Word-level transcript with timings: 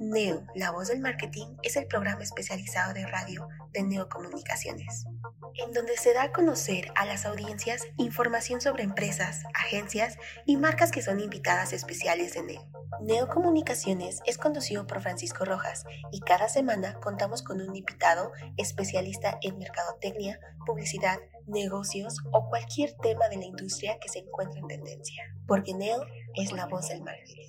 Neo, 0.00 0.44
la 0.54 0.72
voz 0.72 0.88
del 0.88 1.00
marketing, 1.00 1.56
es 1.62 1.76
el 1.76 1.86
programa 1.86 2.22
especializado 2.22 2.94
de 2.94 3.06
radio 3.06 3.48
de 3.72 3.84
Neocomunicaciones, 3.84 5.06
en 5.54 5.72
donde 5.72 5.96
se 5.96 6.12
da 6.12 6.24
a 6.24 6.32
conocer 6.32 6.90
a 6.96 7.04
las 7.04 7.24
audiencias 7.26 7.86
información 7.96 8.60
sobre 8.60 8.82
empresas, 8.82 9.44
agencias 9.54 10.18
y 10.46 10.56
marcas 10.56 10.90
que 10.90 11.02
son 11.02 11.20
invitadas 11.20 11.72
especiales 11.72 12.34
de 12.34 12.42
Neo. 12.42 12.68
Neocomunicaciones 13.02 14.20
es 14.26 14.36
conducido 14.36 14.86
por 14.86 15.00
Francisco 15.00 15.44
Rojas 15.44 15.84
y 16.10 16.20
cada 16.20 16.48
semana 16.48 16.94
contamos 17.00 17.42
con 17.42 17.60
un 17.60 17.76
invitado 17.76 18.32
especialista 18.56 19.38
en 19.42 19.58
mercadotecnia, 19.58 20.40
publicidad, 20.66 21.18
negocios 21.46 22.16
o 22.32 22.48
cualquier 22.48 22.94
tema 22.94 23.28
de 23.28 23.36
la 23.36 23.44
industria 23.44 23.98
que 24.00 24.08
se 24.08 24.20
encuentre 24.20 24.60
en 24.60 24.66
tendencia, 24.66 25.22
porque 25.46 25.74
Neo 25.74 26.04
es 26.34 26.52
la 26.52 26.66
voz 26.66 26.88
del 26.88 27.02
marketing. 27.02 27.48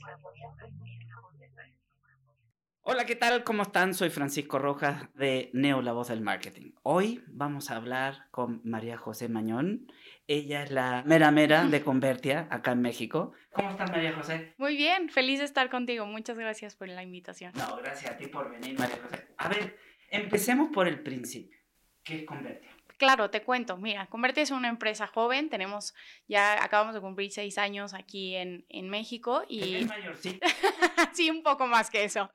Hola, 2.87 3.07
¿qué 3.07 3.15
tal? 3.15 3.43
¿Cómo 3.43 3.63
están? 3.63 3.95
Soy 3.95 4.11
Francisco 4.11 4.59
Rojas 4.59 5.11
de 5.15 5.49
Neo, 5.53 5.81
la 5.81 5.91
voz 5.91 6.09
del 6.09 6.21
marketing. 6.21 6.73
Hoy 6.83 7.23
vamos 7.25 7.71
a 7.71 7.77
hablar 7.77 8.27
con 8.29 8.61
María 8.63 8.95
José 8.95 9.27
Mañón. 9.27 9.91
Ella 10.27 10.61
es 10.61 10.69
la 10.69 11.01
mera 11.03 11.31
mera 11.31 11.65
de 11.65 11.81
Convertia, 11.81 12.47
acá 12.51 12.73
en 12.73 12.83
México. 12.83 13.33
¿Cómo 13.53 13.71
estás, 13.71 13.89
María 13.89 14.13
José? 14.13 14.53
Muy 14.59 14.77
bien, 14.77 15.09
feliz 15.09 15.39
de 15.39 15.45
estar 15.45 15.71
contigo. 15.71 16.05
Muchas 16.05 16.37
gracias 16.37 16.75
por 16.75 16.87
la 16.87 17.01
invitación. 17.01 17.53
No, 17.55 17.75
gracias 17.77 18.11
a 18.11 18.17
ti 18.17 18.27
por 18.27 18.51
venir, 18.51 18.77
María 18.77 18.97
José. 19.01 19.29
A 19.35 19.49
ver, 19.49 19.79
empecemos 20.11 20.69
por 20.71 20.87
el 20.87 21.01
principio. 21.01 21.57
¿Qué 22.03 22.17
es 22.17 22.25
Convertia? 22.27 22.69
Claro, 22.97 23.29
te 23.29 23.41
cuento. 23.41 23.77
Mira, 23.77 24.07
Convertia 24.07 24.43
es 24.43 24.51
una 24.51 24.69
empresa 24.69 25.07
joven. 25.07 25.49
Tenemos, 25.49 25.93
ya 26.27 26.63
acabamos 26.63 26.93
de 26.95 27.01
cumplir 27.01 27.31
seis 27.31 27.57
años 27.57 27.93
aquí 27.93 28.35
en, 28.35 28.65
en 28.69 28.89
México. 28.89 29.43
Y... 29.49 29.75
¿Es 29.75 29.87
mayor, 29.87 30.17
sí? 30.17 30.39
sí, 31.13 31.29
un 31.29 31.43
poco 31.43 31.67
más 31.67 31.89
que 31.89 32.03
eso. 32.05 32.31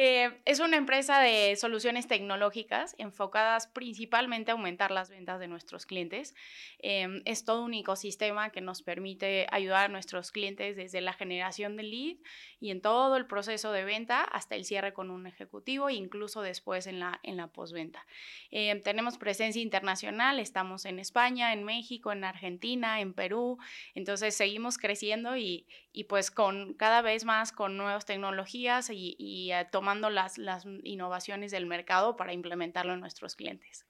Eh, 0.00 0.30
es 0.44 0.60
una 0.60 0.76
empresa 0.76 1.18
de 1.18 1.56
soluciones 1.56 2.06
tecnológicas 2.06 2.94
enfocadas 2.98 3.66
principalmente 3.66 4.52
a 4.52 4.54
aumentar 4.54 4.92
las 4.92 5.10
ventas 5.10 5.40
de 5.40 5.48
nuestros 5.48 5.86
clientes. 5.86 6.36
Eh, 6.78 7.20
es 7.24 7.44
todo 7.44 7.64
un 7.64 7.74
ecosistema 7.74 8.50
que 8.50 8.60
nos 8.60 8.80
permite 8.82 9.48
ayudar 9.50 9.86
a 9.86 9.88
nuestros 9.88 10.30
clientes 10.30 10.76
desde 10.76 11.00
la 11.00 11.14
generación 11.14 11.76
de 11.76 11.82
lead 11.82 12.16
y 12.60 12.70
en 12.70 12.80
todo 12.80 13.16
el 13.16 13.26
proceso 13.26 13.72
de 13.72 13.82
venta 13.82 14.22
hasta 14.22 14.54
el 14.54 14.64
cierre 14.64 14.92
con 14.92 15.10
un 15.10 15.26
ejecutivo 15.26 15.88
e 15.88 15.94
incluso 15.94 16.42
después 16.42 16.86
en 16.86 17.00
la, 17.00 17.18
en 17.24 17.36
la 17.36 17.48
postventa. 17.48 18.06
Eh, 18.52 18.80
tenemos 18.84 19.18
presencia 19.18 19.60
internacional, 19.60 20.38
estamos 20.38 20.84
en 20.84 21.00
España, 21.00 21.52
en 21.52 21.64
México, 21.64 22.12
en 22.12 22.22
Argentina, 22.22 23.00
en 23.00 23.14
Perú, 23.14 23.58
entonces 23.96 24.36
seguimos 24.36 24.78
creciendo 24.78 25.36
y, 25.36 25.66
y 25.92 26.04
pues 26.04 26.30
con 26.30 26.74
cada 26.74 27.02
vez 27.02 27.24
más 27.24 27.50
con 27.50 27.76
nuevas 27.76 28.06
tecnologías 28.06 28.90
y, 28.90 29.16
y 29.18 29.50
uh, 29.52 29.68
tomando 29.88 30.10
las, 30.10 30.36
las 30.36 30.66
innovaciones 30.82 31.50
del 31.50 31.64
mercado 31.64 32.14
para 32.14 32.34
implementarlo 32.34 32.92
en 32.92 33.00
nuestros 33.00 33.34
clientes. 33.36 33.86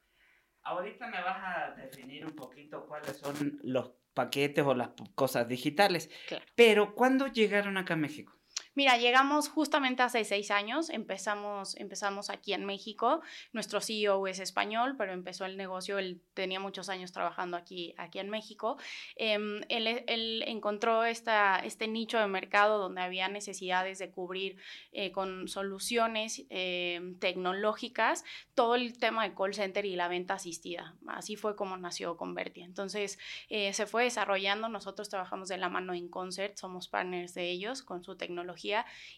Ahorita 0.63 1.09
me 1.09 1.21
vas 1.21 1.39
a 1.43 1.75
definir 1.75 2.25
un 2.25 2.37
poquito 2.37 2.87
cuáles 2.87 3.17
son 3.17 3.59
los 3.65 3.91
paquetes 4.15 4.65
o 4.65 4.75
las 4.75 4.91
cosas 5.17 5.49
digitales. 5.49 6.09
Claro. 6.29 6.45
Pero 6.55 6.95
¿cuándo 6.95 7.27
llegaron 7.27 7.77
acá 7.79 7.95
a 7.95 7.97
México? 7.97 8.38
Mira, 8.79 8.97
llegamos 8.97 9.49
justamente 9.49 10.05
hace 10.05 10.23
seis 10.23 10.53
años, 10.53 10.89
empezamos, 10.89 11.75
empezamos 11.79 12.31
aquí 12.31 12.53
en 12.53 12.65
México, 12.65 13.23
nuestro 13.53 13.81
CEO 13.81 14.29
es 14.29 14.39
español, 14.39 14.95
pero 14.97 15.13
empezó 15.13 15.47
el 15.47 15.57
negocio, 15.57 15.99
él 15.99 16.23
tenía 16.33 16.61
muchos 16.61 16.89
años 16.89 17.11
trabajando 17.11 17.57
aquí, 17.57 17.93
aquí 17.99 18.21
en 18.21 18.31
México. 18.31 18.77
Eh, 19.17 19.37
él, 19.69 20.05
él, 20.07 20.45
encontró 20.47 21.03
esta, 21.03 21.59
este 21.59 21.89
nicho 21.89 22.21
de 22.21 22.29
mercado 22.29 22.79
donde 22.79 23.01
había 23.01 23.27
necesidades 23.27 23.99
de 23.99 24.13
cubrir 24.13 24.59
eh, 24.93 25.11
con 25.11 25.49
soluciones 25.49 26.45
eh, 26.49 27.17
tecnológicas 27.19 28.25
todo 28.55 28.77
el 28.77 28.97
tema 28.97 29.25
de 29.25 29.35
call 29.35 29.55
center 29.55 29.87
y 29.87 29.97
la 29.97 30.07
venta 30.07 30.35
asistida. 30.35 30.95
Así 31.09 31.35
fue 31.35 31.57
como 31.57 31.77
nació 31.77 32.17
Convertia. 32.17 32.65
Entonces, 32.65 33.19
eh, 33.49 33.73
se 33.73 33.87
fue 33.87 34.05
desarrollando, 34.05 34.69
nosotros 34.69 35.09
trabajamos 35.09 35.49
de 35.49 35.59
la 35.59 35.69
mano 35.69 35.95
en 35.95 36.09
Concert, 36.09 36.57
somos 36.57 36.87
partners 36.87 37.35
de 37.35 37.51
ellos 37.51 37.83
con 37.83 38.05
su 38.05 38.17
tecnología 38.17 38.68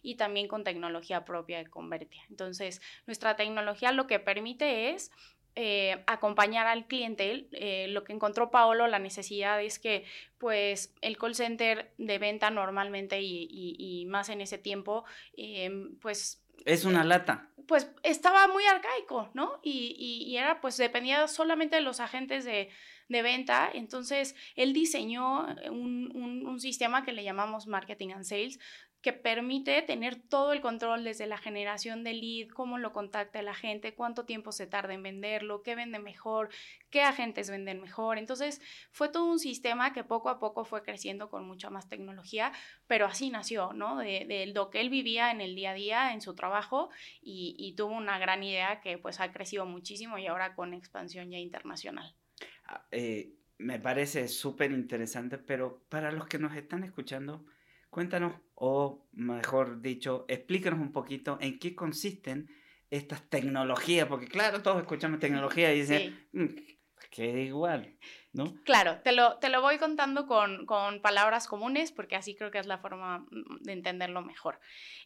y 0.03 0.17
también 0.17 0.49
con 0.49 0.65
tecnología 0.65 1.25
propia 1.25 1.59
de 1.59 1.69
Convertia. 1.69 2.23
Entonces, 2.29 2.81
nuestra 3.07 3.37
tecnología 3.37 3.93
lo 3.93 4.07
que 4.07 4.19
permite 4.19 4.91
es 4.91 5.11
eh, 5.57 6.05
acompañar 6.07 6.67
al 6.69 6.87
cliente. 6.87 7.49
Eh, 7.53 7.89
lo 7.89 8.05
que 8.05 8.13
encontró 8.13 8.51
Paolo, 8.51 8.87
la 8.87 9.01
necesidad 9.01 9.61
es 9.61 9.79
que 9.81 10.05
pues 10.39 10.95
el 11.01 11.19
call 11.19 11.35
center 11.35 11.93
de 11.99 12.19
venta 12.19 12.51
normalmente 12.51 13.21
y, 13.21 13.49
y, 13.51 13.77
y 13.79 14.07
más 14.07 14.29
en 14.29 14.41
ese 14.41 14.59
tiempo, 14.59 15.05
eh, 15.37 15.89
pues... 16.01 16.41
Es 16.65 16.85
una 16.85 17.05
lata. 17.05 17.49
Pues 17.67 17.91
estaba 18.03 18.47
muy 18.49 18.65
arcaico, 18.65 19.31
¿no? 19.35 19.61
Y, 19.63 19.97
y, 19.99 20.37
era 20.37 20.61
pues 20.61 20.77
dependía 20.77 21.27
solamente 21.27 21.77
de 21.77 21.83
los 21.83 22.01
agentes 22.01 22.45
de, 22.45 22.69
de 23.09 23.23
venta. 23.23 23.71
Entonces, 23.73 24.35
él 24.57 24.73
diseñó 24.73 25.47
un, 25.71 26.11
un, 26.15 26.47
un, 26.47 26.61
sistema 26.61 27.05
que 27.05 27.13
le 27.13 27.25
llamamos 27.25 27.67
Marketing 27.67 28.11
and 28.11 28.25
Sales, 28.25 28.59
que 29.03 29.15
permite 29.15 29.81
tener 29.83 30.17
todo 30.17 30.53
el 30.53 30.61
control 30.61 31.05
desde 31.05 31.27
la 31.27 31.39
generación 31.39 32.05
de 32.05 32.13
lead, 32.13 32.49
cómo 32.49 32.77
lo 32.77 32.93
contacta 32.93 33.41
la 33.41 33.55
gente, 33.55 33.95
cuánto 33.95 34.27
tiempo 34.27 34.53
se 34.53 34.67
tarda 34.67 34.93
en 34.93 35.03
venderlo, 35.03 35.63
qué 35.63 35.75
vende 35.75 35.99
mejor, 35.99 36.51
qué 36.91 37.03
agentes 37.03 37.49
venden 37.49 37.81
mejor. 37.81 38.19
Entonces 38.19 38.61
fue 38.91 39.09
todo 39.09 39.25
un 39.25 39.39
sistema 39.39 39.95
que 39.95 40.05
poco 40.05 40.29
a 40.29 40.39
poco 40.39 40.67
fue 40.67 40.83
creciendo 40.83 41.31
con 41.31 41.47
mucha 41.47 41.71
más 41.71 41.89
tecnología, 41.89 42.53
pero 42.87 43.07
así 43.07 43.31
nació, 43.31 43.73
¿no? 43.73 43.99
De, 43.99 44.51
lo 44.55 44.69
que 44.69 44.81
él 44.81 44.91
vivía 44.91 45.31
en 45.31 45.41
el 45.41 45.55
día 45.55 45.71
a 45.71 45.75
día, 45.75 46.13
en 46.13 46.21
su 46.21 46.35
trabajo, 46.35 46.91
y, 47.23 47.75
tuvo 47.77 47.95
una 47.95 48.19
gran 48.19 48.43
idea 48.43 48.81
que 48.81 48.99
pues 48.99 49.21
ha 49.21 49.33
crecido 49.33 49.65
muchísimo 49.65 50.19
y 50.19 50.27
ahora 50.27 50.55
con 50.55 50.75
expansión 50.75 51.31
ya 51.31 51.39
internacional. 51.39 52.15
Eh, 52.91 53.33
me 53.59 53.79
parece 53.79 54.29
súper 54.29 54.73
interesante, 54.73 55.39
pero 55.39 55.85
para 55.89 56.13
los 56.13 56.27
que 56.27 56.39
nos 56.39 56.55
están 56.57 56.83
escuchando, 56.83 57.47
Cuéntanos, 57.91 58.35
o 58.55 59.09
mejor 59.13 59.83
dicho, 59.83 60.25
explícanos 60.29 60.81
un 60.81 60.93
poquito 60.93 61.39
en 61.41 61.59
qué 61.59 61.75
consisten 61.75 62.49
estas 62.89 63.29
tecnologías, 63.29 64.07
porque 64.07 64.29
claro, 64.29 64.63
todos 64.63 64.79
escuchamos 64.79 65.19
tecnología 65.19 65.73
y 65.75 65.81
dicen, 65.81 66.01
sí. 66.01 66.29
mmm, 66.33 66.47
que 67.11 67.43
igual, 67.43 67.97
¿no? 68.33 68.55
Claro, 68.65 69.01
te 69.03 69.13
lo, 69.13 69.39
te 69.39 69.49
lo 69.49 69.61
voy 69.61 69.79
contando 69.79 70.27
con, 70.27 70.65
con, 70.67 71.01
palabras 71.01 71.49
comunes, 71.49 71.91
porque 71.91 72.15
así 72.15 72.37
creo 72.37 72.51
que 72.51 72.59
es 72.59 72.67
la 72.67 72.79
forma 72.79 73.21
mm, 73.31 73.63
de 73.63 73.73
entenderlo 73.73 74.23
mejor. 74.23 74.61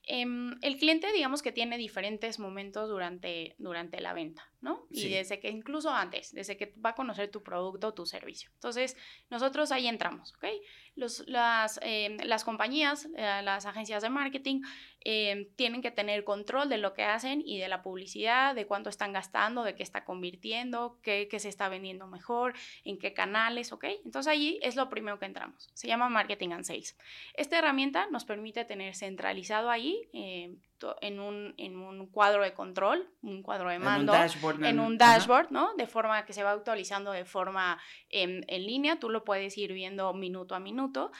Eh, 0.06 0.26
el 0.60 0.76
cliente, 0.76 1.10
digamos 1.12 1.42
que 1.42 1.52
tiene 1.52 1.78
diferentes 1.78 2.38
momentos 2.38 2.88
durante, 2.88 3.54
durante 3.58 4.00
la 4.00 4.12
venta, 4.12 4.50
¿no? 4.60 4.86
Y 4.90 5.02
sí. 5.02 5.08
desde 5.08 5.40
que, 5.40 5.48
incluso 5.48 5.90
antes, 5.90 6.32
desde 6.32 6.58
que 6.58 6.74
va 6.84 6.90
a 6.90 6.94
conocer 6.94 7.30
tu 7.30 7.42
producto 7.42 7.88
o 7.88 7.94
tu 7.94 8.04
servicio. 8.04 8.50
Entonces, 8.54 8.96
nosotros 9.30 9.72
ahí 9.72 9.86
entramos, 9.86 10.34
¿ok? 10.34 10.46
Los, 10.94 11.24
las, 11.26 11.80
eh, 11.82 12.16
las 12.24 12.44
compañías, 12.44 13.08
eh, 13.16 13.40
las 13.42 13.64
agencias 13.64 14.02
de 14.02 14.10
marketing, 14.10 14.60
eh, 15.04 15.50
tienen 15.56 15.82
que 15.82 15.90
tener 15.90 16.24
control 16.24 16.68
de 16.68 16.78
lo 16.78 16.94
que 16.94 17.04
hacen 17.04 17.42
y 17.44 17.58
de 17.58 17.68
la 17.68 17.82
publicidad, 17.82 18.54
de 18.54 18.66
cuánto 18.66 18.88
están 18.88 19.12
gastando, 19.12 19.62
de 19.62 19.74
qué 19.74 19.82
está 19.82 20.04
convirtiendo, 20.04 20.98
qué, 21.02 21.28
qué 21.30 21.38
se 21.38 21.48
está 21.48 21.68
vendiendo 21.68 22.06
mejor, 22.06 22.54
en 22.84 22.98
qué 22.98 23.12
canales, 23.12 23.72
¿ok? 23.72 23.84
Entonces 24.04 24.32
allí 24.32 24.58
es 24.62 24.76
lo 24.76 24.88
primero 24.88 25.18
que 25.18 25.26
entramos. 25.26 25.70
Se 25.74 25.86
llama 25.88 26.08
Marketing 26.08 26.50
and 26.50 26.64
Sales. 26.64 26.96
Esta 27.34 27.58
herramienta 27.58 28.06
nos 28.10 28.24
permite 28.24 28.64
tener 28.64 28.94
centralizado 28.94 29.70
ahí 29.70 30.08
eh, 30.12 30.56
en, 31.00 31.20
un, 31.20 31.54
en 31.58 31.76
un 31.76 32.06
cuadro 32.06 32.42
de 32.42 32.52
control, 32.52 33.08
un 33.22 33.42
cuadro 33.42 33.68
de 33.68 33.78
mando, 33.78 34.12
en 34.14 34.18
un 34.18 34.26
dashboard, 34.26 34.64
en 34.64 34.80
un 34.80 34.98
dashboard 34.98 35.50
¿no? 35.50 35.74
De 35.74 35.86
forma 35.86 36.24
que 36.24 36.32
se 36.32 36.42
va 36.42 36.52
actualizando 36.52 37.12
de 37.12 37.24
forma 37.24 37.78
en, 38.08 38.44
en 38.48 38.66
línea, 38.66 38.98
tú 38.98 39.10
lo 39.10 39.24
puedes 39.24 39.56
ir 39.58 39.72
viendo 39.72 40.12
minuto 40.14 40.54
a 40.54 40.60
minuto 40.60 41.10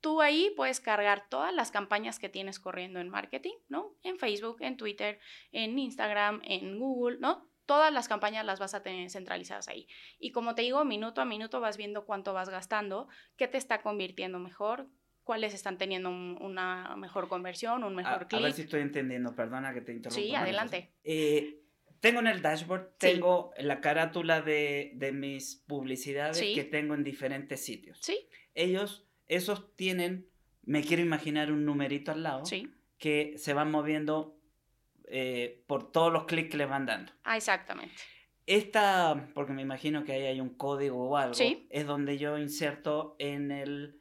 tú 0.00 0.20
ahí 0.20 0.52
puedes 0.56 0.80
cargar 0.80 1.28
todas 1.28 1.54
las 1.54 1.70
campañas 1.70 2.18
que 2.18 2.28
tienes 2.28 2.58
corriendo 2.58 3.00
en 3.00 3.08
marketing, 3.08 3.54
¿no? 3.68 3.96
En 4.02 4.18
Facebook, 4.18 4.58
en 4.60 4.76
Twitter, 4.76 5.18
en 5.52 5.78
Instagram, 5.78 6.40
en 6.44 6.78
Google, 6.78 7.18
¿no? 7.18 7.48
Todas 7.66 7.92
las 7.92 8.06
campañas 8.06 8.46
las 8.46 8.60
vas 8.60 8.74
a 8.74 8.82
tener 8.82 9.10
centralizadas 9.10 9.68
ahí. 9.68 9.88
Y 10.18 10.30
como 10.30 10.54
te 10.54 10.62
digo, 10.62 10.84
minuto 10.84 11.20
a 11.20 11.24
minuto 11.24 11.60
vas 11.60 11.76
viendo 11.76 12.04
cuánto 12.04 12.32
vas 12.32 12.48
gastando, 12.48 13.08
qué 13.36 13.48
te 13.48 13.58
está 13.58 13.82
convirtiendo 13.82 14.38
mejor, 14.38 14.88
cuáles 15.24 15.52
están 15.52 15.76
teniendo 15.76 16.10
una 16.10 16.94
mejor 16.96 17.28
conversión, 17.28 17.82
un 17.82 17.96
mejor 17.96 18.28
clic. 18.28 18.40
A 18.40 18.44
ver 18.44 18.52
si 18.52 18.62
estoy 18.62 18.82
entendiendo, 18.82 19.34
perdona 19.34 19.74
que 19.74 19.80
te 19.80 19.92
interrumpa. 19.92 20.22
Sí, 20.22 20.32
adelante. 20.32 20.92
Eh, 21.02 21.64
tengo 21.98 22.20
en 22.20 22.28
el 22.28 22.42
dashboard, 22.42 22.96
tengo 22.98 23.52
la 23.58 23.80
carátula 23.80 24.40
de, 24.40 24.92
de 24.94 25.10
mis 25.10 25.64
publicidades 25.66 26.40
que 26.40 26.62
tengo 26.62 26.94
en 26.94 27.02
diferentes 27.02 27.64
sitios. 27.64 27.98
Sí. 28.00 28.28
Ellos, 28.54 29.05
esos 29.28 29.74
tienen, 29.76 30.28
me 30.62 30.82
quiero 30.82 31.02
imaginar 31.02 31.52
un 31.52 31.64
numerito 31.64 32.12
al 32.12 32.22
lado, 32.22 32.42
que 32.98 33.34
se 33.36 33.54
van 33.54 33.70
moviendo 33.70 34.38
eh, 35.04 35.64
por 35.66 35.92
todos 35.92 36.12
los 36.12 36.24
clics 36.24 36.50
que 36.50 36.56
les 36.56 36.68
van 36.68 36.86
dando. 36.86 37.12
Ah, 37.24 37.36
exactamente. 37.36 37.94
Esta, 38.46 39.30
porque 39.34 39.52
me 39.52 39.62
imagino 39.62 40.04
que 40.04 40.12
ahí 40.12 40.22
hay 40.22 40.40
un 40.40 40.50
código 40.50 41.10
o 41.10 41.16
algo, 41.16 41.34
es 41.70 41.86
donde 41.86 42.16
yo 42.18 42.38
inserto 42.38 43.16
en 43.18 43.50
el 43.50 44.00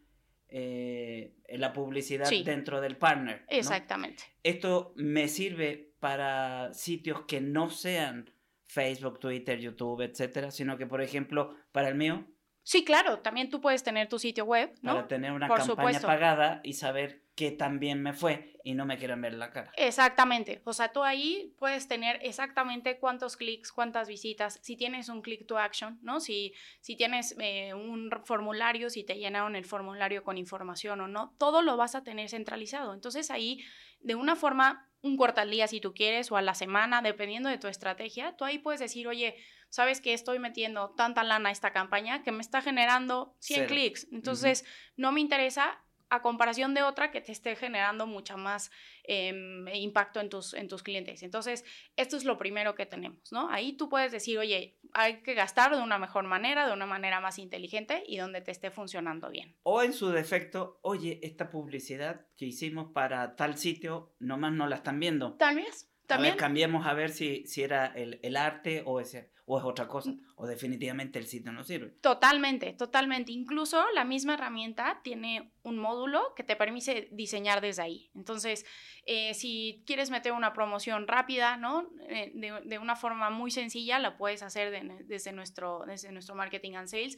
eh, 0.57 1.35
la 1.49 1.73
publicidad 1.73 2.29
dentro 2.45 2.79
del 2.79 2.95
partner. 2.97 3.43
Exactamente. 3.49 4.23
Esto 4.43 4.93
me 4.95 5.27
sirve 5.27 5.95
para 5.99 6.73
sitios 6.73 7.23
que 7.27 7.41
no 7.41 7.69
sean 7.69 8.31
Facebook, 8.65 9.19
Twitter, 9.19 9.59
YouTube, 9.59 10.01
etcétera, 10.01 10.51
sino 10.51 10.77
que, 10.77 10.85
por 10.85 11.01
ejemplo, 11.01 11.55
para 11.71 11.89
el 11.89 11.95
mío. 11.95 12.25
Sí, 12.65 12.83
claro, 12.83 13.19
también 13.19 13.51
tú 13.51 13.61
puedes 13.61 13.83
tener 13.83 14.09
tu 14.09 14.17
sitio 14.17 14.43
web, 14.43 14.73
¿no? 14.81 14.95
Para 14.95 15.07
tener 15.07 15.31
una 15.31 15.47
campaña 15.47 15.99
pagada 15.99 16.61
y 16.63 16.73
saber 16.73 17.21
que 17.35 17.51
también 17.51 18.01
me 18.01 18.13
fue 18.13 18.53
y 18.63 18.73
no 18.73 18.87
me 18.87 18.97
quieran 18.97 19.21
ver 19.21 19.35
la 19.35 19.51
cara. 19.51 19.71
Exactamente. 19.77 20.63
O 20.65 20.73
sea, 20.73 20.91
tú 20.91 21.03
ahí 21.03 21.53
puedes 21.59 21.87
tener 21.87 22.17
exactamente 22.23 22.97
cuántos 22.97 23.37
clics, 23.37 23.71
cuántas 23.71 24.07
visitas, 24.07 24.59
si 24.63 24.75
tienes 24.77 25.09
un 25.09 25.21
click 25.21 25.45
to 25.45 25.59
action, 25.59 25.99
¿no? 26.01 26.19
Si, 26.19 26.53
si 26.81 26.95
tienes 26.95 27.35
eh, 27.39 27.75
un 27.75 28.09
formulario, 28.23 28.89
si 28.89 29.03
te 29.03 29.15
llenaron 29.15 29.55
el 29.55 29.65
formulario 29.65 30.23
con 30.23 30.39
información 30.39 31.01
o 31.01 31.07
no, 31.07 31.35
todo 31.37 31.61
lo 31.61 31.77
vas 31.77 31.93
a 31.93 32.03
tener 32.03 32.29
centralizado. 32.29 32.95
Entonces 32.95 33.29
ahí, 33.29 33.63
de 34.05 34.15
una 34.15 34.35
forma, 34.35 34.87
un 35.01 35.17
cuarto 35.17 35.41
al 35.41 35.49
día 35.49 35.67
si 35.67 35.81
tú 35.81 35.93
quieres 35.93 36.31
o 36.31 36.37
a 36.37 36.41
la 36.41 36.53
semana, 36.53 37.01
dependiendo 37.01 37.49
de 37.49 37.57
tu 37.57 37.67
estrategia, 37.67 38.35
tú 38.37 38.45
ahí 38.45 38.59
puedes 38.59 38.79
decir, 38.79 39.07
oye, 39.07 39.35
sabes 39.69 39.99
que 39.99 40.13
estoy 40.13 40.37
metiendo 40.37 40.91
tanta 40.91 41.23
lana 41.23 41.49
a 41.49 41.51
esta 41.51 41.73
campaña 41.73 42.23
que 42.23 42.31
me 42.31 42.41
está 42.41 42.61
generando 42.61 43.35
100 43.39 43.65
clics. 43.65 44.07
Entonces, 44.11 44.63
no 44.95 45.11
me 45.11 45.21
interesa 45.21 45.83
a 46.15 46.21
comparación 46.21 46.73
de 46.73 46.83
otra 46.83 47.11
que 47.11 47.21
te 47.21 47.31
esté 47.31 47.55
generando 47.55 48.07
mucha 48.07 48.37
más 48.37 48.71
em, 49.03 49.67
impacto 49.69 50.19
en 50.19 50.29
tus, 50.29 50.53
en 50.53 50.67
tus 50.67 50.83
clientes. 50.83 51.23
Entonces, 51.23 51.63
esto 51.95 52.17
es 52.17 52.23
lo 52.23 52.37
primero 52.37 52.75
que 52.75 52.85
tenemos, 52.85 53.31
¿no? 53.31 53.49
Ahí 53.49 53.73
tú 53.73 53.89
puedes 53.89 54.11
decir, 54.11 54.37
oye, 54.37 54.77
hay 54.93 55.21
que 55.21 55.33
gastar 55.33 55.75
de 55.75 55.81
una 55.81 55.97
mejor 55.97 56.25
manera, 56.25 56.67
de 56.67 56.73
una 56.73 56.85
manera 56.85 57.19
más 57.19 57.37
inteligente 57.39 58.03
y 58.07 58.17
donde 58.17 58.41
te 58.41 58.51
esté 58.51 58.71
funcionando 58.71 59.29
bien. 59.29 59.55
O 59.63 59.83
en 59.83 59.93
su 59.93 60.09
defecto, 60.09 60.79
oye, 60.81 61.19
esta 61.23 61.49
publicidad 61.49 62.25
que 62.37 62.45
hicimos 62.45 62.91
para 62.93 63.35
tal 63.35 63.57
sitio, 63.57 64.15
nomás 64.19 64.53
no 64.53 64.67
la 64.67 64.77
están 64.77 64.99
viendo. 64.99 65.35
Tal 65.35 65.55
vez. 65.55 65.91
También. 66.07 66.33
A 66.33 66.35
ver, 66.35 66.39
cambiemos 66.39 66.85
a 66.85 66.93
ver 66.93 67.09
si, 67.09 67.47
si 67.47 67.63
era 67.63 67.87
el, 67.87 68.19
el 68.21 68.37
arte 68.37 68.83
o 68.85 68.99
ese 68.99 69.31
o 69.47 69.59
es 69.59 69.63
otra 69.63 69.87
cosa, 69.87 70.11
o 70.35 70.47
definitivamente 70.47 71.19
el 71.19 71.27
sitio 71.27 71.51
no 71.51 71.63
sirve. 71.63 71.91
Totalmente, 72.01 72.73
totalmente. 72.73 73.31
Incluso 73.31 73.83
la 73.93 74.03
misma 74.03 74.33
herramienta 74.33 75.01
tiene 75.03 75.51
un 75.61 75.77
módulo 75.77 76.33
que 76.35 76.43
te 76.43 76.55
permite 76.55 77.09
diseñar 77.11 77.61
desde 77.61 77.83
ahí. 77.83 78.09
Entonces, 78.15 78.65
eh, 79.05 79.35
si 79.35 79.83
quieres 79.85 80.09
meter 80.09 80.31
una 80.31 80.51
promoción 80.51 81.07
rápida, 81.07 81.57
¿no? 81.57 81.87
Eh, 82.07 82.31
de, 82.33 82.79
una 82.79 82.95
forma 82.95 83.29
muy 83.29 83.51
sencilla, 83.51 83.99
la 83.99 84.17
puedes 84.17 84.41
hacer 84.41 84.71
desde, 85.05 85.31
nuestro, 85.31 85.83
desde 85.85 86.11
nuestro 86.11 86.33
marketing 86.33 86.73
and 86.73 86.87
sales. 86.87 87.17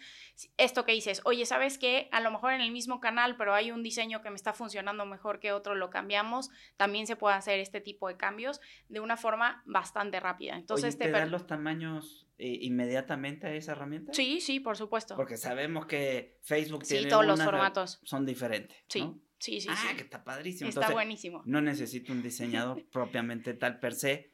Esto 0.58 0.84
que 0.84 0.92
dices, 0.92 1.22
oye, 1.24 1.46
¿sabes 1.46 1.78
qué? 1.78 2.10
A 2.12 2.20
lo 2.20 2.30
mejor 2.30 2.52
en 2.52 2.62
el 2.62 2.72
mismo 2.72 3.00
canal, 3.00 3.38
pero 3.38 3.54
hay 3.54 3.72
un 3.72 3.84
diseño 3.84 4.22
que 4.22 4.30
me 4.30 4.36
está 4.36 4.52
funcionando 4.54 5.06
mejor 5.06 5.40
que 5.40 5.54
otro, 5.54 5.76
lo 5.76 5.90
cambiamos. 5.90 6.50
También 6.76 7.08
se 7.08 7.16
puede 7.16 7.36
hacer 7.36 7.60
este 7.60 7.80
tipo 7.80 8.10
de 8.10 8.18
cambios 8.18 8.60
de 8.90 9.00
una 9.00 9.16
forma 9.16 9.64
bastante 9.66 10.20
rápida. 10.20 10.56
Entonces, 10.58 10.98
te, 10.98 11.10
dan 11.10 11.32
los 11.32 11.48
tamaños 11.48 12.17
eh, 12.38 12.60
inmediatamente 12.62 13.48
a 13.48 13.54
esa 13.54 13.72
herramienta? 13.74 14.14
Sí, 14.14 14.42
sí, 14.42 14.60
por 14.60 14.78
supuesto. 14.78 15.16
Porque 15.16 15.38
sabemos 15.38 15.86
que 15.86 16.38
Facebook 16.42 16.86
sí, 16.86 16.96
tiene 16.96 17.10
todos 17.10 17.26
los 17.26 17.42
formatos 17.42 18.00
son 18.04 18.26
diferentes. 18.26 18.78
Sí. 18.88 19.04
Sí, 19.40 19.62
sí, 19.62 19.68
ah, 19.70 19.94
que 19.96 20.02
está 20.02 20.24
padrísimo. 20.24 20.70
Está 20.70 20.90
buenísimo. 20.90 21.44
No 21.46 21.62
necesito 21.62 22.12
un 22.12 22.24
diseñador 22.24 22.84
propiamente 22.92 23.54
tal 23.54 23.80
per 23.80 23.94
se. 23.94 24.32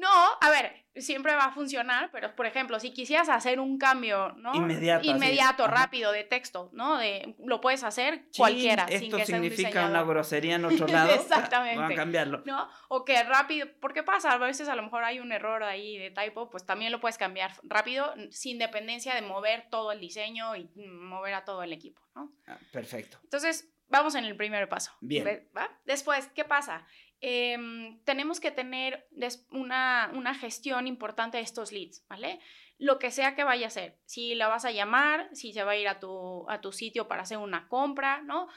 No, 0.00 0.08
a 0.40 0.48
ver, 0.48 0.86
siempre 0.96 1.34
va 1.34 1.44
a 1.44 1.52
funcionar, 1.52 2.10
pero 2.10 2.34
por 2.34 2.46
ejemplo, 2.46 2.80
si 2.80 2.90
quisieras 2.90 3.28
hacer 3.28 3.60
un 3.60 3.76
cambio, 3.76 4.32
¿no? 4.32 4.54
Inmediato. 4.54 5.06
Inmediato, 5.06 5.66
rápido, 5.66 6.10
de 6.10 6.24
texto, 6.24 6.70
¿no? 6.72 6.96
De, 6.96 7.36
lo 7.44 7.60
puedes 7.60 7.84
hacer 7.84 8.24
cualquiera. 8.34 8.86
Esto 8.88 9.18
significa 9.18 9.86
una 9.86 10.02
grosería 10.02 10.54
en 10.56 10.64
otro 10.64 10.86
lado. 10.88 11.12
Exactamente. 11.12 11.78
Van 11.78 11.92
a 11.92 11.94
cambiarlo. 11.94 12.42
¿No? 12.46 12.66
O 12.88 13.04
que 13.04 13.22
rápido, 13.24 13.68
¿por 13.78 13.92
qué 13.92 14.02
pasa? 14.02 14.32
A 14.32 14.38
veces 14.38 14.68
a 14.68 14.74
lo 14.74 14.82
mejor 14.82 15.04
hay 15.04 15.20
un 15.20 15.32
error 15.32 15.62
ahí 15.62 15.98
de 15.98 16.10
typo, 16.10 16.48
pues 16.48 16.64
también 16.64 16.92
lo 16.92 17.00
puedes 17.00 17.18
cambiar 17.18 17.52
rápido, 17.62 18.14
sin 18.30 18.58
dependencia 18.58 19.14
de 19.14 19.20
mover 19.20 19.68
todo 19.70 19.92
el 19.92 20.00
diseño 20.00 20.56
y 20.56 20.70
mover 20.76 21.34
a 21.34 21.44
todo 21.44 21.62
el 21.62 21.74
equipo, 21.74 22.00
¿no? 22.14 22.32
Ah, 22.46 22.56
perfecto. 22.72 23.18
Entonces, 23.24 23.70
vamos 23.90 24.14
en 24.14 24.24
el 24.24 24.34
primer 24.34 24.66
paso. 24.68 24.92
Bien. 25.02 25.46
¿va? 25.54 25.68
Después, 25.84 26.30
¿qué 26.34 26.44
pasa? 26.44 26.86
Em, 27.22 28.02
tenemos 28.04 28.40
que 28.40 28.50
tener 28.50 29.06
una, 29.50 30.10
una, 30.14 30.34
gestión 30.34 30.86
importante 30.86 31.36
de 31.36 31.42
estos 31.42 31.70
leads, 31.70 32.02
¿vale? 32.08 32.40
Lo 32.78 32.98
que 32.98 33.10
sea 33.10 33.34
que 33.34 33.44
vaya 33.44 33.66
a 33.66 33.70
ser, 33.70 33.98
si 34.06 34.34
la 34.34 34.48
vas 34.48 34.64
a 34.64 34.70
llamar, 34.70 35.28
si 35.34 35.52
se 35.52 35.62
va 35.62 35.72
a 35.72 35.76
ir 35.76 35.86
a 35.86 36.00
tu, 36.00 36.48
a 36.48 36.62
tu 36.62 36.72
sitio 36.72 37.08
para 37.08 37.22
hacer 37.22 37.36
una 37.36 37.68
compra, 37.68 38.22
¿no? 38.22 38.48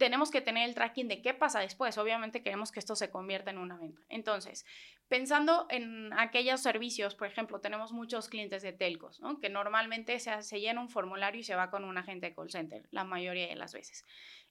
Tenemos 0.00 0.30
que 0.30 0.40
tener 0.40 0.66
el 0.66 0.74
tracking 0.74 1.08
de 1.08 1.20
qué 1.20 1.34
pasa 1.34 1.60
después. 1.60 1.98
Obviamente 1.98 2.42
queremos 2.42 2.72
que 2.72 2.80
esto 2.80 2.96
se 2.96 3.10
convierta 3.10 3.50
en 3.50 3.58
una 3.58 3.76
venta. 3.76 4.00
Entonces, 4.08 4.64
pensando 5.08 5.66
en 5.68 6.10
aquellos 6.14 6.62
servicios, 6.62 7.14
por 7.14 7.28
ejemplo, 7.28 7.60
tenemos 7.60 7.92
muchos 7.92 8.30
clientes 8.30 8.62
de 8.62 8.72
telcos, 8.72 9.20
¿no? 9.20 9.38
Que 9.40 9.50
normalmente 9.50 10.18
se, 10.18 10.42
se 10.42 10.58
llena 10.58 10.80
un 10.80 10.88
formulario 10.88 11.42
y 11.42 11.44
se 11.44 11.54
va 11.54 11.70
con 11.70 11.84
un 11.84 11.98
agente 11.98 12.30
de 12.30 12.34
call 12.34 12.50
center, 12.50 12.88
la 12.90 13.04
mayoría 13.04 13.48
de 13.48 13.56
las 13.56 13.74
veces 13.74 14.06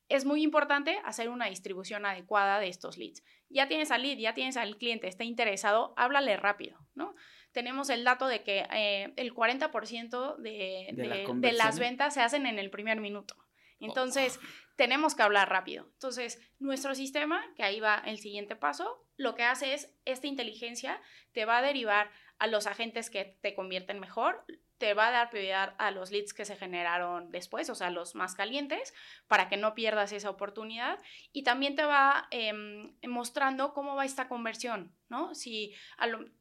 es 0.10 0.26
muy 0.26 0.42
importante 0.42 1.00
hacer 1.06 1.30
una 1.30 1.46
distribución 1.46 2.06
adecuada 2.06 2.60
de 2.60 2.68
estos 2.68 2.98
leads. 2.98 3.24
Ya 3.50 3.68
tienes 3.68 3.92
al 3.92 4.02
lead, 4.02 4.18
ya 4.18 4.34
tienes 4.34 4.58
al 4.58 4.78
cliente, 4.78 5.08
está 5.08 5.24
interesado, 5.24 5.94
háblale 5.98 6.36
rápido, 6.36 6.80
¿no? 6.96 7.16
Tenemos 7.52 7.90
el 7.90 8.04
dato 8.04 8.28
de 8.28 8.44
que 8.44 8.66
eh, 8.74 9.14
el 9.16 9.34
40% 9.34 10.38
de, 10.38 10.90
de, 10.94 11.54
las 11.54 11.80
ventas 11.80 12.14
se 12.14 12.22
hacen 12.22 12.46
en 12.46 12.60
el 12.60 12.70
primer 12.70 13.00
minuto. 13.00 13.36
Entonces, 13.80 14.40
tenemos 14.76 15.16
que 15.16 15.24
hablar 15.24 15.50
rápido. 15.50 15.90
Entonces, 15.94 16.42
nuestro 16.60 16.96
sistema, 16.96 17.44
que 17.56 17.64
ahí 17.64 17.80
va 17.80 18.02
el 18.06 18.20
siguiente 18.20 18.56
paso, 18.56 19.06
lo 19.18 19.36
que 19.36 19.44
hace 19.44 19.74
es, 19.74 19.94
esta 20.06 20.28
inteligencia 20.28 21.02
te 21.34 21.46
va 21.46 21.58
a 21.58 21.62
derivar 21.62 22.12
a 22.38 22.48
los 22.48 22.68
agentes 22.68 23.10
que 23.10 23.38
te 23.42 23.54
convierten 23.56 24.00
mejor, 24.00 24.46
te 24.78 24.94
va 24.94 25.08
a 25.08 25.12
dar 25.12 25.30
prioridad 25.30 25.76
a 25.78 25.92
los 25.92 26.10
leads 26.10 26.34
que 26.34 26.46
se 26.46 26.56
generaron 26.56 27.32
después, 27.32 27.70
o 27.70 27.76
sea, 27.76 27.90
los 27.90 28.16
más 28.16 28.34
calientes, 28.34 28.94
para 29.28 29.50
que 29.50 29.58
no 29.58 29.76
pierdas 29.76 30.14
esa 30.14 30.30
oportunidad. 30.30 30.98
Y 31.34 31.44
también 31.44 31.76
te 31.76 31.84
va 31.84 32.28
em, 32.32 32.96
mostrando 33.06 33.74
cómo 33.74 33.96
va 33.96 34.06
esta 34.06 34.30
conversión, 34.30 34.96
¿no? 35.10 35.34
Si, 35.36 35.74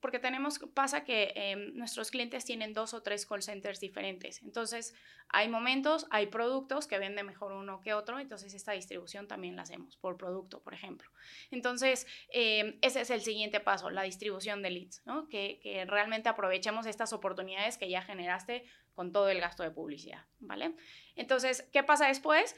porque 0.01 0.19
tenemos, 0.19 0.59
pasa 0.75 1.05
que 1.05 1.33
em, 1.35 1.75
nuestros 1.75 2.11
clientes 2.11 2.45
tienen 2.45 2.75
dos 2.75 2.95
o 2.95 3.03
tres 3.03 3.27
call 3.27 3.43
centers 3.43 3.81
diferentes. 3.81 4.43
Entonces, 4.43 4.95
hay 5.31 5.49
momentos, 5.49 6.07
hay 6.11 6.27
productos 6.27 6.87
que 6.87 6.99
venden 6.99 7.27
mejor 7.27 7.53
uno 7.53 7.81
que 7.81 7.95
otro, 7.95 8.19
entonces 8.19 8.55
esta 8.55 8.73
distribución 8.73 9.29
también 9.29 9.57
la 9.57 9.63
hacemos 9.63 9.97
por 9.97 10.17
producto, 10.17 10.63
por 10.63 10.75
ejemplo. 10.75 11.11
Entonces, 11.51 12.07
em, 12.31 12.79
ese 12.83 13.01
es 13.01 13.11
el 13.11 13.21
siguiente 13.21 13.61
paso, 13.61 13.91
la 13.91 14.03
distribución 14.03 14.63
de 14.63 14.71
leads, 14.71 15.03
¿no? 15.07 15.29
Que, 15.29 15.61
que 15.63 15.85
realmente 15.85 16.29
aprovechemos 16.29 16.87
estas 16.87 17.13
oportunidades 17.13 17.79
que 17.79 17.89
ya 17.89 18.03
generaste 18.03 18.65
con 18.95 19.13
todo 19.13 19.29
el 19.29 19.41
gasto 19.41 19.63
de 19.63 19.71
publicidad, 19.71 20.25
¿vale? 20.41 20.75
Entonces, 21.15 21.69
¿qué 21.73 21.83
pasa 21.83 22.09
después? 22.09 22.57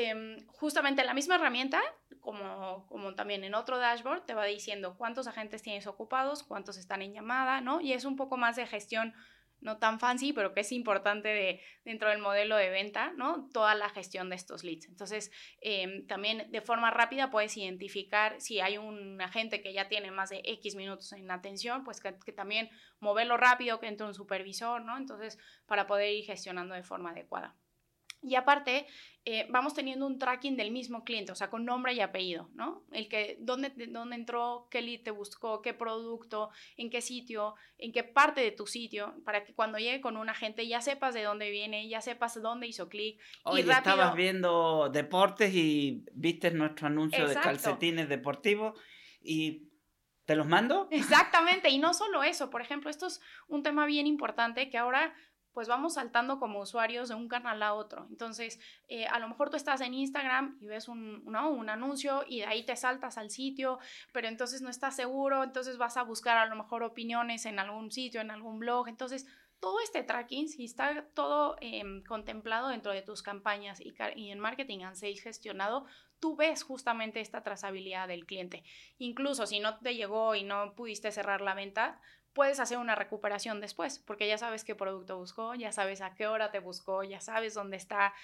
Em, 0.00 0.46
justamente 0.46 1.02
la 1.02 1.12
misma 1.12 1.34
herramienta, 1.34 1.82
como, 2.20 2.86
como 2.86 3.16
también 3.16 3.42
en 3.42 3.56
otro 3.56 3.78
dashboard, 3.78 4.26
te 4.26 4.34
va 4.34 4.44
diciendo 4.44 4.94
cuántos 4.96 5.26
agentes 5.26 5.62
tienes 5.62 5.88
ocupados, 5.88 6.44
cuántos 6.44 6.76
están 6.76 7.02
en 7.02 7.12
llamada, 7.12 7.60
¿no? 7.60 7.80
Y 7.80 7.94
es 7.94 8.04
un 8.04 8.14
poco 8.14 8.36
más 8.36 8.54
de 8.54 8.64
gestión 8.68 9.12
no 9.60 9.78
tan 9.78 9.98
fancy, 9.98 10.32
pero 10.32 10.54
que 10.54 10.60
es 10.60 10.70
importante 10.70 11.26
de, 11.26 11.60
dentro 11.84 12.10
del 12.10 12.20
modelo 12.20 12.54
de 12.54 12.70
venta, 12.70 13.12
¿no? 13.16 13.48
Toda 13.52 13.74
la 13.74 13.88
gestión 13.88 14.30
de 14.30 14.36
estos 14.36 14.62
leads. 14.62 14.86
Entonces, 14.86 15.32
em, 15.60 16.06
también 16.06 16.48
de 16.52 16.60
forma 16.60 16.92
rápida 16.92 17.28
puedes 17.32 17.56
identificar 17.56 18.40
si 18.40 18.60
hay 18.60 18.78
un 18.78 19.20
agente 19.20 19.60
que 19.60 19.72
ya 19.72 19.88
tiene 19.88 20.12
más 20.12 20.30
de 20.30 20.42
X 20.44 20.76
minutos 20.76 21.12
en 21.12 21.28
atención, 21.28 21.82
pues 21.82 22.00
que, 22.00 22.16
que 22.24 22.32
también 22.32 22.70
moverlo 23.00 23.36
rápido, 23.36 23.80
que 23.80 23.88
entre 23.88 24.06
un 24.06 24.14
supervisor, 24.14 24.80
¿no? 24.80 24.96
Entonces, 24.96 25.38
para 25.66 25.88
poder 25.88 26.12
ir 26.12 26.24
gestionando 26.24 26.76
de 26.76 26.84
forma 26.84 27.10
adecuada. 27.10 27.56
Y 28.22 28.34
aparte, 28.34 28.86
eh, 29.24 29.46
vamos 29.50 29.74
teniendo 29.74 30.06
un 30.06 30.18
tracking 30.18 30.56
del 30.56 30.70
mismo 30.70 31.04
cliente, 31.04 31.32
o 31.32 31.34
sea, 31.34 31.50
con 31.50 31.64
nombre 31.64 31.92
y 31.92 32.00
apellido, 32.00 32.50
¿no? 32.54 32.84
El 32.92 33.08
que, 33.08 33.36
dónde, 33.40 33.72
dónde 33.88 34.16
entró, 34.16 34.66
qué 34.70 34.82
lead 34.82 35.02
te 35.02 35.10
buscó, 35.10 35.62
qué 35.62 35.74
producto, 35.74 36.50
en 36.76 36.90
qué 36.90 37.00
sitio, 37.00 37.54
en 37.76 37.92
qué 37.92 38.02
parte 38.04 38.40
de 38.40 38.50
tu 38.50 38.66
sitio, 38.66 39.14
para 39.24 39.44
que 39.44 39.54
cuando 39.54 39.78
llegue 39.78 40.00
con 40.00 40.16
un 40.16 40.28
agente 40.28 40.66
ya 40.66 40.80
sepas 40.80 41.14
de 41.14 41.22
dónde 41.22 41.50
viene, 41.50 41.88
ya 41.88 42.00
sepas 42.00 42.40
dónde 42.42 42.66
hizo 42.66 42.88
clic. 42.88 43.20
Oye, 43.44 43.64
y 43.66 43.70
estabas 43.70 44.14
viendo 44.14 44.88
deportes 44.88 45.54
y 45.54 46.04
viste 46.12 46.50
nuestro 46.50 46.88
anuncio 46.88 47.28
de 47.28 47.34
calcetines 47.34 48.08
deportivos 48.08 48.80
y 49.20 49.68
¿Te 50.28 50.36
los 50.36 50.46
mando? 50.46 50.88
Exactamente, 50.90 51.70
y 51.70 51.78
no 51.78 51.94
solo 51.94 52.22
eso, 52.22 52.50
por 52.50 52.60
ejemplo, 52.60 52.90
esto 52.90 53.06
es 53.06 53.22
un 53.46 53.62
tema 53.62 53.86
bien 53.86 54.06
importante 54.06 54.68
que 54.68 54.76
ahora 54.76 55.14
pues 55.58 55.66
vamos 55.66 55.94
saltando 55.94 56.38
como 56.38 56.60
usuarios 56.60 57.08
de 57.08 57.16
un 57.16 57.26
canal 57.26 57.60
a 57.64 57.74
otro. 57.74 58.06
Entonces, 58.10 58.60
eh, 58.86 59.08
a 59.08 59.18
lo 59.18 59.28
mejor 59.28 59.50
tú 59.50 59.56
estás 59.56 59.80
en 59.80 59.92
Instagram 59.92 60.56
y 60.60 60.68
ves 60.68 60.86
un, 60.86 61.26
un 61.26 61.68
anuncio 61.68 62.22
y 62.28 62.38
de 62.38 62.46
ahí 62.46 62.64
te 62.64 62.76
saltas 62.76 63.18
al 63.18 63.30
sitio, 63.30 63.80
pero 64.12 64.28
entonces 64.28 64.62
no 64.62 64.70
estás 64.70 64.94
seguro, 64.94 65.42
entonces 65.42 65.76
vas 65.76 65.96
a 65.96 66.04
buscar 66.04 66.38
a 66.38 66.46
lo 66.46 66.54
mejor 66.54 66.84
opiniones 66.84 67.44
en 67.44 67.58
algún 67.58 67.90
sitio, 67.90 68.20
en 68.20 68.30
algún 68.30 68.60
blog. 68.60 68.86
Entonces, 68.86 69.26
todo 69.58 69.80
este 69.80 70.04
tracking, 70.04 70.48
si 70.48 70.64
está 70.64 71.04
todo 71.12 71.56
em, 71.60 72.04
contemplado 72.04 72.68
dentro 72.68 72.92
de 72.92 73.02
tus 73.02 73.24
campañas 73.24 73.80
y, 73.80 74.30
en 74.30 74.38
marketing 74.38 74.84
and 74.84 74.94
sales 74.94 75.20
gestionado, 75.20 75.86
tú 76.20 76.36
ves 76.36 76.62
justamente 76.62 77.20
esta 77.20 77.42
trazabilidad 77.42 78.06
del 78.06 78.26
cliente. 78.26 78.62
Incluso 78.98 79.44
si 79.44 79.58
no 79.58 79.76
te 79.80 79.96
llegó 79.96 80.36
y 80.36 80.44
no 80.44 80.76
pudiste 80.76 81.10
cerrar 81.10 81.40
la 81.40 81.54
venta, 81.54 82.00
puedes 82.38 82.60
hacer 82.60 82.78
una 82.78 82.94
recuperación 82.94 83.60
después, 83.60 83.98
porque 83.98 84.28
ya 84.28 84.38
sabes 84.38 84.62
qué 84.62 84.76
producto 84.76 85.18
buscó, 85.18 85.56
ya 85.56 85.72
sabes 85.72 86.00
a 86.00 86.14
qué 86.14 86.28
hora 86.28 86.52
te 86.52 86.60
buscó, 86.60 87.02
ya 87.02 87.20
sabes 87.20 87.52
dónde 87.52 87.76
está, 87.76 88.14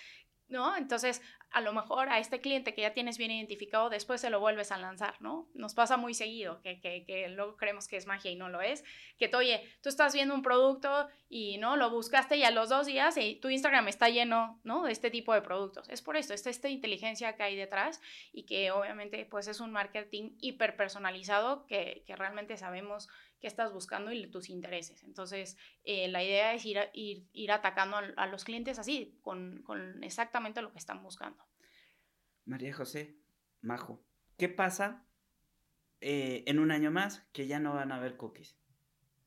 ¿no? 0.47 0.77
Entonces, 0.77 1.21
a 1.55 1.61
lo 1.61 1.73
mejor 1.73 2.09
a 2.09 2.19
este 2.19 2.41
cliente 2.41 2.75
que 2.75 2.83
ya 2.83 2.93
tienes 2.93 3.17
bien 3.17 3.31
identificado, 3.31 3.89
después 3.89 4.21
se 4.21 4.29
lo 4.29 4.41
vuelves 4.41 4.73
a 4.73 4.77
lanzar, 4.77 5.15
¿no? 5.21 5.49
Nos 5.55 5.73
pasa 5.73 5.97
muy 5.97 6.13
seguido, 6.13 6.61
que, 6.63 6.81
que, 6.81 7.05
que 7.05 7.29
luego 7.29 7.57
creemos 7.57 7.87
que 7.87 7.97
es 7.97 8.07
magia 8.07 8.33
y 8.33 8.35
no 8.35 8.49
lo 8.49 8.61
es, 8.61 8.83
que 9.19 9.29
tú, 9.29 9.37
oye, 9.39 9.63
tú 9.81 9.89
estás 9.89 10.15
viendo 10.15 10.35
un 10.35 10.43
producto 10.43 11.09
y, 11.29 11.59
¿no? 11.59 11.77
Lo 11.77 11.91
buscaste 11.91 12.37
y 12.37 12.43
a 12.43 12.51
los 12.51 12.71
dos 12.71 12.87
días 12.87 13.17
y 13.17 13.37
tu 13.37 13.51
Instagram 13.51 13.87
está 13.87 14.09
lleno, 14.09 14.61
¿no? 14.65 14.83
De 14.83 14.91
este 14.91 15.13
tipo 15.13 15.33
de 15.33 15.43
productos. 15.43 15.89
Es 15.89 16.03
por 16.03 16.17
esto, 16.17 16.35
es 16.35 16.45
esta 16.49 16.69
inteligencia 16.69 17.37
que 17.37 17.45
hay 17.45 17.55
detrás 17.55 18.01
y 18.33 18.47
que 18.47 18.73
obviamente, 18.73 19.25
pues, 19.25 19.47
es 19.47 19.61
un 19.61 19.71
marketing 19.71 20.33
hiper 20.41 20.77
personalizado 20.77 21.67
que, 21.67 22.03
que 22.05 22.17
realmente 22.17 22.57
sabemos 22.57 23.09
qué 23.45 23.49
estás 23.49 23.75
buscando 23.75 24.11
y 24.11 24.27
tus 24.27 24.49
intereses. 24.49 25.03
Entonces, 25.05 25.59
eh, 25.85 26.09
la 26.09 26.25
idea 26.25 26.55
es 26.55 26.65
ir, 26.65 26.79
ir, 26.95 27.29
ir 27.35 27.53
atacando 27.53 27.99
a, 28.17 28.27
los 28.27 28.43
clientes 28.43 28.79
así, 28.79 29.19
con, 29.21 29.61
con, 29.65 30.03
exactamente 30.03 30.63
lo 30.63 30.73
que 30.73 30.79
están 30.79 31.03
buscando. 31.03 31.44
María 32.45 32.75
José, 32.75 33.19
Majo, 33.61 34.05
¿qué 34.37 34.49
pasa 34.49 35.07
eh, 36.01 36.45
en 36.47 36.59
un 36.59 36.71
año 36.71 36.91
más 36.91 37.27
que 37.33 37.47
ya 37.47 37.59
no 37.59 37.75
van 37.75 37.93
a 37.93 37.97
haber 37.97 38.17
cookies? 38.17 38.57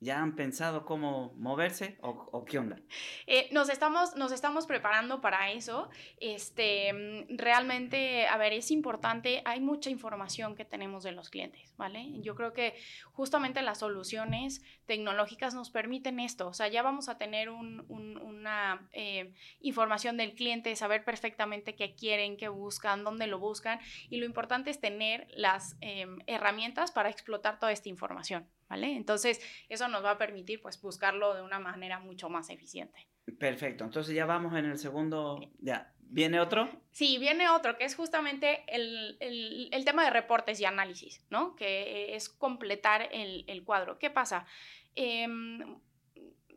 ¿Ya 0.00 0.20
han 0.20 0.36
pensado 0.36 0.84
cómo 0.84 1.32
moverse 1.36 1.98
o, 2.02 2.44
qué 2.44 2.58
onda? 2.58 2.80
Eh, 3.26 3.48
nos, 3.50 3.68
estamos, 3.68 4.14
nos 4.14 4.30
estamos 4.30 4.66
preparando 4.66 5.20
para 5.20 5.50
eso. 5.50 5.90
Este, 6.20 6.92
mm, 6.92 7.36
realmente, 7.36 8.28
a 8.28 8.36
ver, 8.36 8.52
es 8.52 8.70
importante, 8.70 9.42
hay 9.44 9.58
mucha 9.58 9.90
información 9.90 10.54
que 10.54 10.64
tenemos 10.64 11.02
de 11.02 11.10
los 11.10 11.30
clientes, 11.30 11.74
¿vale? 11.76 12.12
Yo 12.20 12.36
creo 12.36 12.52
que 12.52 12.76
justamente 13.12 13.60
las 13.60 13.78
soluciones 13.78 14.62
tecnológicas 14.86 15.54
nos 15.54 15.70
permiten 15.70 16.20
esto. 16.20 16.46
O 16.46 16.54
sea, 16.54 16.68
ya 16.68 16.82
vamos 16.82 17.08
a 17.08 17.18
tener 17.18 17.50
una 17.50 18.88
eh, 18.92 19.34
información 19.60 20.16
del 20.16 20.34
cliente, 20.34 20.76
saber 20.76 21.04
perfectamente 21.04 21.74
qué 21.74 21.96
quieren, 21.96 22.36
qué 22.36 22.48
buscan, 22.48 23.02
dónde 23.02 23.26
lo 23.26 23.40
buscan. 23.40 23.80
Y 24.10 24.18
lo 24.18 24.26
importante 24.26 24.70
es 24.70 24.80
tener 24.80 25.26
las 25.34 25.76
em, 25.80 26.20
herramientas 26.26 26.92
para 26.92 27.10
explotar 27.10 27.58
toda 27.58 27.72
esta 27.72 27.88
información, 27.88 28.48
¿vale? 28.68 28.96
Entonces, 28.96 29.40
eso 29.68 29.88
nos 29.88 30.04
va 30.04 30.12
a 30.12 30.18
permitir, 30.18 30.60
pues, 30.60 30.80
buscarlo 30.80 31.34
de 31.34 31.42
una 31.42 31.58
manera 31.58 31.98
mucho 31.98 32.28
más 32.28 32.50
eficiente. 32.50 33.08
Perfecto, 33.38 33.84
entonces 33.84 34.14
ya 34.14 34.26
vamos 34.26 34.54
en 34.54 34.64
el 34.64 34.78
segundo, 34.78 35.40
ya, 35.60 35.92
¿viene 36.00 36.40
otro? 36.40 36.70
Sí, 36.92 37.18
viene 37.18 37.48
otro, 37.48 37.76
que 37.76 37.84
es 37.84 37.94
justamente 37.94 38.64
el, 38.68 39.18
el, 39.20 39.84
tema 39.84 40.04
de 40.04 40.10
reportes 40.10 40.60
y 40.60 40.64
análisis, 40.64 41.24
¿no? 41.28 41.54
Que 41.54 42.16
es 42.16 42.28
completar 42.28 43.08
el, 43.12 43.44
el 43.46 43.64
cuadro. 43.64 43.98
¿Qué 43.98 44.08
pasa? 44.08 44.46
Em, 44.94 45.78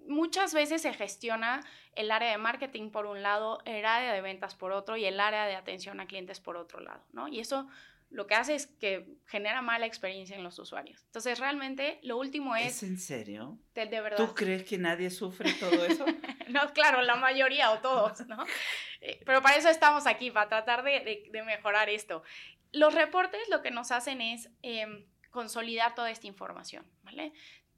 muchas 0.08 0.54
veces 0.54 0.82
se 0.82 0.94
gestiona 0.94 1.62
el 1.96 2.12
área 2.12 2.32
de 2.32 2.38
marketing 2.38 2.90
por 2.90 3.06
un 3.06 3.22
lado, 3.22 3.60
el 3.66 3.86
área 3.86 4.14
de 4.14 4.22
ventas 4.22 4.56
por 4.56 4.72
otro 4.72 4.98
y 4.98 5.06
el 5.06 5.20
área 5.20 5.46
de 5.46 5.56
atención 5.56 6.00
a 6.00 6.08
clientes 6.08 6.40
por 6.40 6.58
otro 6.58 6.80
lado, 6.80 7.04
¿no? 7.12 7.28
Y 7.28 7.40
eso 7.40 7.68
lo 8.12 8.28
que 8.28 8.36
hace 8.36 8.56
es 8.56 8.68
que 8.68 9.08
genera 9.26 9.62
mala 9.62 9.86
experiencia 9.86 10.36
en 10.36 10.44
los 10.44 10.60
usuarios. 10.60 11.02
Entonces, 11.06 11.40
realmente, 11.40 12.00
lo 12.04 12.18
último 12.18 12.56
es... 12.56 12.78
¿Es 12.78 12.84
en 12.84 13.00
serio? 13.00 13.58
De, 13.74 13.86
verdad. 13.86 14.18
¿Tú 14.18 14.36
crees 14.36 14.64
que 14.64 14.78
nadie 14.78 15.10
sufre 15.10 15.54
todo 15.54 15.86
eso? 15.86 16.06
no, 16.50 16.74
claro, 16.74 17.02
la 17.02 17.16
mayoría 17.16 17.72
o 17.72 17.80
todos, 17.80 18.28
¿no? 18.28 18.46
Eh, 19.00 19.22
pero 19.26 19.42
para 19.42 19.56
eso 19.56 19.70
estamos 19.70 20.06
aquí, 20.08 20.30
para 20.30 20.50
tratar 20.50 20.84
de, 20.84 21.30
mejorar 21.46 21.90
esto. 21.90 22.24
Los 22.72 22.94
reportes 22.94 23.42
lo 23.50 23.62
que 23.62 23.72
nos 23.72 23.92
hacen 23.92 24.22
es 24.22 24.50
em, 24.62 25.06
consolidar 25.30 25.96
toda 25.96 26.12
esta 26.12 26.28
información, 26.28 26.86
¿vale? 27.04 27.34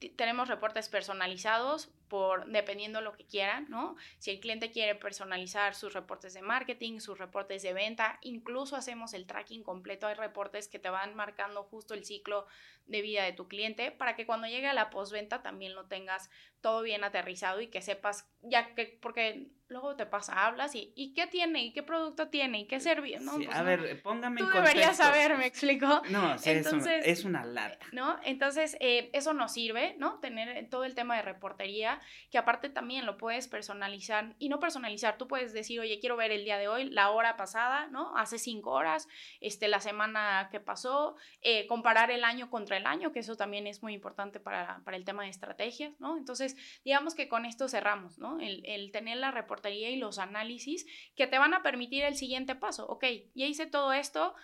tenemos 0.09 0.49
reportes 0.49 0.89
personalizados 0.89 1.89
por 2.13 2.45
dependiendo 2.45 3.01
lo 3.01 3.13
que 3.13 3.25
quieran, 3.25 3.65
¿no? 3.69 3.95
Si 4.19 4.29
el 4.29 4.39
cliente 4.39 4.69
quiere 4.69 4.93
personalizar 4.93 5.73
sus 5.73 5.93
reportes 5.95 6.35
de 6.35 6.43
marketing, 6.43 6.99
sus 6.99 7.17
reportes 7.17 7.63
de 7.63 7.73
venta, 7.73 8.19
incluso 8.21 8.75
hacemos 8.75 9.15
el 9.15 9.25
tracking 9.25 9.63
completo. 9.63 10.05
Hay 10.05 10.13
reportes 10.13 10.67
que 10.67 10.77
te 10.77 10.91
van 10.91 11.15
marcando 11.15 11.63
justo 11.63 11.95
el 11.95 12.05
ciclo 12.05 12.45
de 12.85 13.01
vida 13.01 13.23
de 13.23 13.33
tu 13.33 13.47
cliente 13.47 13.89
para 13.89 14.15
que 14.15 14.27
cuando 14.27 14.45
llegue 14.45 14.67
a 14.67 14.75
la 14.75 14.91
postventa 14.91 15.41
también 15.41 15.73
lo 15.73 15.85
tengas 15.85 16.29
todo 16.61 16.81
bien 16.83 17.03
aterrizado 17.03 17.61
y 17.61 17.67
que 17.67 17.81
sepas, 17.81 18.29
ya 18.41 18.73
que, 18.75 18.97
porque 19.01 19.49
luego 19.67 19.95
te 19.95 20.05
pasa, 20.05 20.45
hablas 20.45 20.75
y, 20.75 20.93
¿y 20.95 21.13
qué 21.13 21.27
tiene? 21.27 21.65
¿Y 21.65 21.73
qué 21.73 21.83
producto 21.83 22.29
tiene? 22.29 22.61
¿Y 22.61 22.67
qué 22.67 22.79
servicio? 22.79 23.19
¿no? 23.19 23.33
Pues 23.33 23.49
a 23.49 23.63
ver, 23.63 24.01
póngame 24.01 24.39
Tú 24.39 24.47
deberías 24.47 24.95
saber, 24.95 25.35
me 25.35 25.47
explico. 25.47 26.01
No, 26.09 26.35
Entonces, 26.45 27.05
es, 27.05 27.25
una 27.25 27.43
lata. 27.43 27.85
¿No? 27.91 28.17
Entonces, 28.23 28.77
eh, 28.79 29.09
eso 29.13 29.33
nos 29.33 29.51
sirve, 29.53 29.95
¿no? 29.97 30.19
Tener 30.19 30.69
todo 30.69 30.85
el 30.85 30.95
tema 30.95 31.17
de 31.17 31.23
reportería, 31.23 31.99
que 32.31 32.37
aparte 32.37 32.69
también 32.69 33.05
lo 33.05 33.17
puedes 33.17 33.47
personalizar, 33.47 34.35
y 34.39 34.49
no 34.49 34.59
personalizar, 34.59 35.17
tú 35.17 35.27
puedes 35.27 35.53
decir, 35.53 35.79
oye, 35.79 35.99
quiero 35.99 36.15
ver 36.15 36.31
el 36.31 36.43
día 36.43 36.57
de 36.57 36.67
hoy, 36.67 36.89
la 36.89 37.11
hora 37.11 37.37
pasada, 37.37 37.87
¿no? 37.87 38.15
Hace 38.17 38.39
cinco 38.39 38.71
horas, 38.71 39.07
este, 39.41 39.67
la 39.67 39.79
semana 39.79 40.49
que 40.51 40.59
pasó, 40.59 41.15
eh, 41.41 41.67
comparar 41.67 42.11
el 42.11 42.23
año 42.23 42.49
contra 42.49 42.77
el 42.77 42.85
año, 42.85 43.11
que 43.11 43.19
eso 43.19 43.35
también 43.35 43.67
es 43.67 43.81
muy 43.81 43.93
importante 43.93 44.39
para, 44.39 44.81
para 44.83 44.97
el 44.97 45.05
tema 45.05 45.23
de 45.23 45.29
estrategias, 45.29 45.99
¿no? 45.99 46.17
Entonces, 46.17 46.55
digamos 46.83 47.15
que 47.15 47.27
con 47.27 47.45
esto 47.45 47.67
cerramos, 47.67 48.17
¿no? 48.17 48.39
El, 48.39 48.65
el, 48.65 48.91
tener 48.91 49.17
la 49.17 49.31
reportería 49.31 49.89
y 49.89 49.97
los 49.97 50.19
análisis 50.19 50.85
que 51.15 51.27
te 51.27 51.39
van 51.39 51.53
a 51.53 51.63
permitir 51.63 52.03
el 52.03 52.15
siguiente 52.15 52.55
paso. 52.55 52.85
Ok, 52.87 53.05
ya 53.33 53.45
hice 53.45 53.65
todo 53.65 53.93
esto 53.93 54.35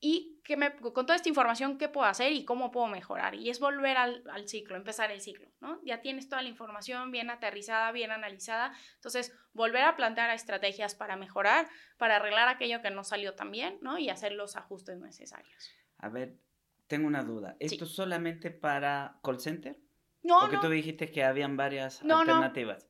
y 0.00 0.40
que 0.44 0.56
me, 0.56 0.76
con 0.76 1.06
toda 1.06 1.16
esta 1.16 1.28
información, 1.28 1.78
¿qué 1.78 1.88
puedo 1.88 2.06
hacer 2.06 2.32
y 2.32 2.44
cómo 2.44 2.70
puedo 2.70 2.86
mejorar? 2.86 3.34
Y 3.34 3.48
es 3.48 3.60
volver 3.60 3.96
al, 3.96 4.22
al 4.30 4.48
ciclo, 4.48 4.76
empezar 4.76 5.10
el 5.10 5.20
ciclo, 5.20 5.48
¿no? 5.60 5.80
Ya 5.84 6.02
tienes 6.02 6.28
toda 6.28 6.42
la 6.42 6.48
información 6.48 7.10
bien 7.10 7.30
aterrizada, 7.30 7.90
bien 7.92 8.10
analizada. 8.10 8.74
Entonces, 8.96 9.32
volver 9.52 9.82
a 9.82 9.96
plantear 9.96 10.30
estrategias 10.30 10.94
para 10.94 11.16
mejorar, 11.16 11.68
para 11.96 12.16
arreglar 12.16 12.48
aquello 12.48 12.82
que 12.82 12.90
no 12.90 13.04
salió 13.04 13.34
tan 13.34 13.50
bien, 13.50 13.78
¿no? 13.80 13.98
Y 13.98 14.10
hacer 14.10 14.32
los 14.32 14.56
ajustes 14.56 14.98
necesarios. 14.98 15.70
A 15.98 16.10
ver, 16.10 16.36
tengo 16.86 17.06
una 17.06 17.22
duda. 17.22 17.56
¿Esto 17.58 17.84
es 17.84 17.94
solamente 17.94 18.50
para 18.50 19.18
call 19.22 19.40
center? 19.40 19.78
No, 20.22 20.40
Porque 20.40 20.58
tú 20.58 20.68
dijiste 20.68 21.10
que 21.10 21.24
habían 21.24 21.56
varias 21.56 22.02
alternativas. 22.02 22.88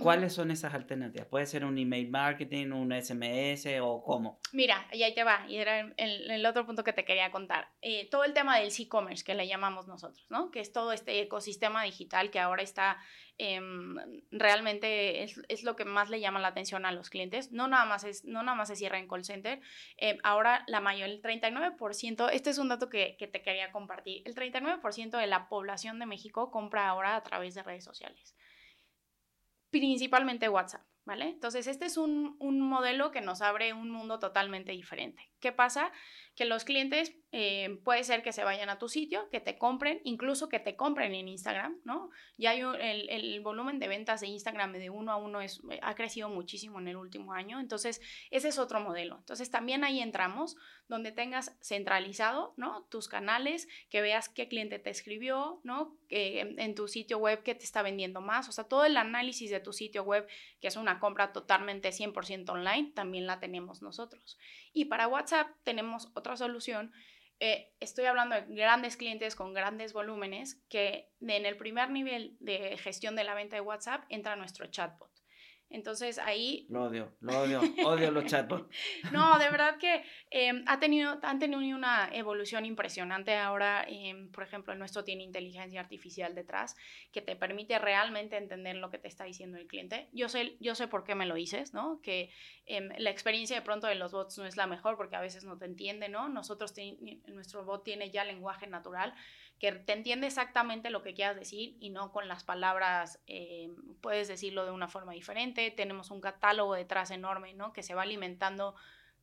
¿Cuáles 0.00 0.32
son 0.32 0.50
esas 0.50 0.74
alternativas? 0.74 1.26
¿Puede 1.26 1.46
ser 1.46 1.64
un 1.64 1.78
email 1.78 2.08
marketing, 2.10 2.72
un 2.72 2.92
SMS 2.92 3.66
o 3.80 4.02
cómo? 4.02 4.40
Mira, 4.52 4.86
y 4.92 5.02
ahí 5.02 5.14
te 5.14 5.24
va, 5.24 5.44
y 5.48 5.56
era 5.56 5.92
el, 5.96 6.46
otro 6.46 6.66
punto 6.66 6.84
que 6.84 6.92
te 6.92 7.04
quería 7.04 7.30
contar. 7.30 7.68
Eh, 7.80 8.08
todo 8.10 8.24
el 8.24 8.32
tema 8.32 8.58
del 8.58 8.72
e-commerce 8.76 9.24
que 9.24 9.34
le 9.34 9.46
llamamos 9.46 9.86
nosotros, 9.86 10.26
¿no? 10.30 10.50
Que 10.50 10.60
es 10.60 10.72
todo 10.72 10.92
este 10.92 11.20
ecosistema 11.20 11.82
digital 11.82 12.30
que 12.30 12.40
ahora 12.40 12.62
está 12.62 12.98
em, 13.38 13.96
realmente 14.30 15.24
es, 15.24 15.64
lo 15.64 15.76
que 15.76 15.84
más 15.84 16.10
le 16.10 16.20
llama 16.20 16.40
la 16.40 16.48
atención 16.48 16.86
a 16.86 16.92
los 16.92 17.10
clientes. 17.10 17.52
No 17.52 17.68
nada 17.68 17.84
más, 17.84 18.04
es, 18.04 18.24
no 18.24 18.42
nada 18.42 18.56
más 18.56 18.68
se 18.68 18.76
cierra 18.76 18.98
en 18.98 19.08
call 19.08 19.24
center. 19.24 19.60
Eh, 19.98 20.18
ahora 20.22 20.64
la 20.68 20.80
mayor, 20.80 21.08
el 21.08 21.22
39%, 21.22 22.30
este 22.32 22.50
es 22.50 22.58
un 22.58 22.68
dato 22.68 22.88
que, 22.88 23.16
que 23.18 23.26
te 23.26 23.42
quería 23.42 23.72
compartir, 23.72 24.22
el 24.24 24.34
39% 24.34 25.18
de 25.18 25.26
la 25.26 25.48
población 25.48 25.98
de 25.98 26.06
México 26.06 26.50
compra 26.50 26.88
ahora 26.88 27.16
a 27.16 27.22
través 27.22 27.54
de 27.54 27.62
redes 27.62 27.84
sociales 27.84 28.34
principalmente 29.74 30.48
WhatsApp, 30.48 30.86
¿vale? 31.04 31.30
Entonces, 31.30 31.66
este 31.66 31.86
es 31.86 31.96
un, 31.96 32.36
un 32.38 32.60
modelo 32.60 33.10
que 33.10 33.20
nos 33.20 33.42
abre 33.42 33.72
un 33.72 33.90
mundo 33.90 34.20
totalmente 34.20 34.70
diferente. 34.70 35.32
¿Qué 35.40 35.50
pasa? 35.50 35.90
que 36.34 36.44
los 36.44 36.64
clientes 36.64 37.14
eh, 37.36 37.80
puede 37.82 38.04
ser 38.04 38.22
que 38.22 38.32
se 38.32 38.44
vayan 38.44 38.68
a 38.68 38.78
tu 38.78 38.88
sitio, 38.88 39.28
que 39.28 39.40
te 39.40 39.58
compren, 39.58 40.00
incluso 40.04 40.48
que 40.48 40.60
te 40.60 40.76
compren 40.76 41.16
en 41.16 41.26
Instagram, 41.26 41.80
¿no? 41.82 42.10
Ya 42.36 42.50
hay 42.50 42.60
el, 42.60 43.10
el, 43.10 43.40
volumen 43.40 43.80
de 43.80 43.88
ventas 43.88 44.20
de 44.20 44.28
Instagram 44.28 44.72
de 44.72 44.88
uno 44.88 45.10
a 45.10 45.16
uno 45.16 45.40
es, 45.40 45.60
eh, 45.68 45.80
ha 45.82 45.96
crecido 45.96 46.28
muchísimo 46.28 46.78
en 46.78 46.86
el 46.86 46.96
último 46.96 47.32
año, 47.32 47.58
entonces 47.58 48.00
ese 48.30 48.46
es 48.46 48.58
otro 48.60 48.78
modelo. 48.78 49.16
Entonces 49.18 49.50
también 49.50 49.82
ahí 49.82 49.98
entramos 49.98 50.54
donde 50.86 51.10
tengas 51.10 51.56
centralizado, 51.60 52.54
¿no? 52.56 52.84
Tus 52.84 53.08
canales, 53.08 53.66
que 53.90 54.00
veas 54.00 54.28
qué 54.28 54.46
cliente 54.46 54.78
te 54.78 54.90
escribió, 54.90 55.60
¿no? 55.64 55.96
Que 56.08 56.54
en, 56.56 56.74
tu 56.76 56.86
sitio 56.86 57.18
web 57.18 57.42
qué 57.42 57.56
te 57.56 57.64
está 57.64 57.82
vendiendo 57.82 58.20
más, 58.20 58.48
o 58.48 58.52
sea, 58.52 58.62
todo 58.62 58.84
el 58.84 58.96
análisis 58.96 59.50
de 59.50 59.58
tu 59.58 59.72
sitio 59.72 60.04
web, 60.04 60.28
que 60.60 60.68
es 60.68 60.76
una 60.76 61.00
compra 61.00 61.32
totalmente 61.32 61.88
100% 61.88 62.48
online, 62.50 62.92
también 62.94 63.26
la 63.26 63.40
tenemos 63.40 63.82
nosotros. 63.82 64.38
Y 64.72 64.84
para 64.84 65.08
WhatsApp 65.08 65.48
tenemos 65.64 66.12
otra 66.14 66.36
solución. 66.36 66.92
Eh, 67.46 67.74
estoy 67.78 68.06
hablando 68.06 68.36
de 68.36 68.54
grandes 68.54 68.96
clientes 68.96 69.36
con 69.36 69.52
grandes 69.52 69.92
volúmenes 69.92 70.64
que 70.70 71.12
en 71.20 71.44
el 71.44 71.58
primer 71.58 71.90
nivel 71.90 72.38
de 72.40 72.78
gestión 72.78 73.16
de 73.16 73.24
la 73.24 73.34
venta 73.34 73.56
de 73.56 73.60
WhatsApp 73.60 74.02
entra 74.08 74.34
nuestro 74.34 74.66
chatbot. 74.68 75.10
Entonces 75.70 76.18
ahí... 76.18 76.66
Lo 76.68 76.84
odio, 76.84 77.16
lo 77.20 77.40
odio, 77.40 77.60
odio 77.84 78.10
los 78.10 78.24
chatbots. 78.26 78.68
no, 79.12 79.38
de 79.38 79.50
verdad 79.50 79.76
que 79.78 80.04
em, 80.30 80.64
ha 80.66 80.78
tenido, 80.78 81.18
han 81.22 81.38
tenido 81.38 81.76
una 81.76 82.08
evolución 82.12 82.64
impresionante. 82.64 83.34
Ahora, 83.36 83.84
em, 83.88 84.30
por 84.30 84.44
ejemplo, 84.44 84.72
el 84.72 84.78
nuestro 84.78 85.04
tiene 85.04 85.24
inteligencia 85.24 85.80
artificial 85.80 86.34
detrás 86.34 86.76
que 87.12 87.22
te 87.22 87.34
permite 87.36 87.78
realmente 87.78 88.36
entender 88.36 88.76
lo 88.76 88.90
que 88.90 88.98
te 88.98 89.08
está 89.08 89.24
diciendo 89.24 89.58
el 89.58 89.66
cliente. 89.66 90.08
Yo 90.12 90.28
sé, 90.28 90.56
yo 90.60 90.74
sé 90.74 90.86
por 90.86 91.04
qué 91.04 91.14
me 91.14 91.26
lo 91.26 91.34
dices, 91.34 91.74
¿no? 91.74 92.00
Que 92.02 92.30
em, 92.66 92.90
la 92.98 93.10
experiencia 93.10 93.56
de 93.56 93.62
pronto 93.62 93.86
de 93.86 93.96
los 93.96 94.12
bots 94.12 94.38
no 94.38 94.46
es 94.46 94.56
la 94.56 94.66
mejor 94.66 94.96
porque 94.96 95.16
a 95.16 95.20
veces 95.20 95.44
no 95.44 95.58
te 95.58 95.64
entiende, 95.64 96.08
¿no? 96.08 96.28
Nosotros, 96.28 96.74
nuestro 97.26 97.64
bot 97.64 97.84
tiene 97.84 98.10
ya 98.10 98.24
lenguaje 98.24 98.66
natural 98.66 99.14
que 99.58 99.72
te 99.72 99.92
entiende 99.92 100.26
exactamente 100.26 100.90
lo 100.90 101.02
que 101.02 101.14
quieras 101.14 101.36
decir 101.36 101.76
y 101.80 101.90
no 101.90 102.12
con 102.12 102.28
las 102.28 102.44
palabras, 102.44 103.20
eh, 103.26 103.70
puedes 104.00 104.28
decirlo 104.28 104.64
de 104.64 104.72
una 104.72 104.88
forma 104.88 105.12
diferente. 105.12 105.53
Tenemos 105.54 106.10
un 106.10 106.20
catálogo 106.20 106.74
detrás 106.74 107.10
enorme, 107.10 107.54
¿no? 107.54 107.72
Que 107.72 107.82
se 107.82 107.94
va 107.94 108.02
alimentando 108.02 108.74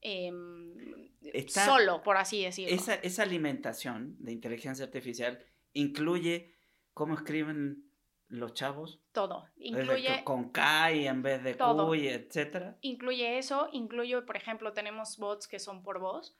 em, 0.02 0.74
solo, 1.48 2.02
por 2.04 2.18
así 2.18 2.44
decirlo. 2.44 2.74
Esa, 2.76 2.96
esa 2.96 3.24
alimentación 3.24 4.16
de 4.20 4.32
inteligencia 4.32 4.86
artificial 4.86 5.46
incluye 5.74 6.56
cómo 6.94 7.16
escriben 7.16 7.92
los 8.28 8.54
chavos. 8.54 9.02
Todo. 9.12 9.46
Incluye. 9.58 10.24
Con 10.24 10.50
K 10.50 10.94
y 10.94 11.08
en 11.08 11.22
vez 11.22 11.44
de 11.44 11.58
Q 11.58 11.96
y 11.96 12.08
etcétera. 12.08 12.78
Incluye 12.82 13.38
eso. 13.38 13.70
Incluye, 13.74 14.22
por 14.22 14.38
ejemplo, 14.38 14.74
tenemos 14.74 15.18
bots 15.18 15.48
que 15.48 15.60
son 15.60 15.84
por 15.84 16.00
voz. 16.00 16.38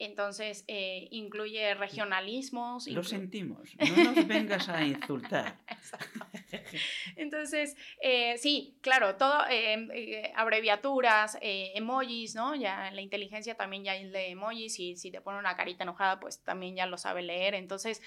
Entonces, 0.00 0.64
eh, 0.66 1.08
incluye 1.10 1.74
regionalismos. 1.74 2.88
Lo 2.88 3.04
sentimos, 3.04 3.68
no 3.78 4.14
nos 4.14 4.26
vengas 4.26 4.66
a 4.70 4.82
insultar. 4.82 5.58
Entonces, 7.16 7.76
eh, 8.00 8.38
sí, 8.38 8.78
claro, 8.80 9.16
todo, 9.16 9.44
eh, 9.50 10.32
abreviaturas, 10.34 11.36
emojis, 11.42 12.34
¿no? 12.34 12.54
Ya 12.54 12.90
la 12.92 13.02
inteligencia 13.02 13.56
también 13.56 13.84
ya 13.84 13.94
lee 13.94 14.30
emojis 14.30 14.80
y 14.80 14.96
si 14.96 15.10
te 15.10 15.20
pone 15.20 15.38
una 15.38 15.54
carita 15.54 15.82
enojada, 15.82 16.18
pues 16.18 16.42
también 16.42 16.76
ya 16.76 16.86
lo 16.86 16.96
sabe 16.96 17.20
leer. 17.20 17.54
Entonces, 17.54 18.00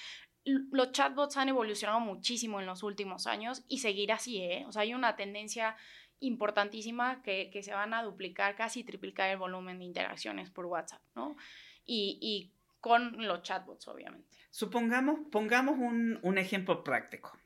los 0.45 0.93
chatbots 0.93 1.37
han 1.37 1.49
evolucionado 1.49 1.99
muchísimo 1.99 2.59
en 2.59 2.65
los 2.65 2.81
últimos 2.81 3.27
años 3.27 3.63
y 3.67 3.77
seguir 3.77 4.11
así, 4.11 4.41
¿eh? 4.41 4.65
O 4.67 4.71
sea, 4.71 4.81
hay 4.81 4.95
una 4.95 5.15
tendencia 5.15 5.77
importantísima 6.21 7.21
que, 7.21 7.51
que 7.51 7.61
se 7.61 7.73
van 7.73 7.93
a 7.93 8.01
duplicar, 8.01 8.55
casi 8.55 8.83
triplicar 8.83 9.29
el 9.29 9.37
volumen 9.37 9.77
de 9.77 9.85
interacciones 9.85 10.49
por 10.49 10.65
WhatsApp, 10.65 11.03
¿no? 11.13 11.35
Y, 11.85 12.51
con 12.79 13.25
los 13.25 13.43
chatbots, 13.43 13.87
obviamente. 13.87 14.37
Supongamos, 14.49 15.19
pongamos 15.31 15.77
un, 15.79 16.37
ejemplo 16.37 16.83
práctico. 16.83 17.37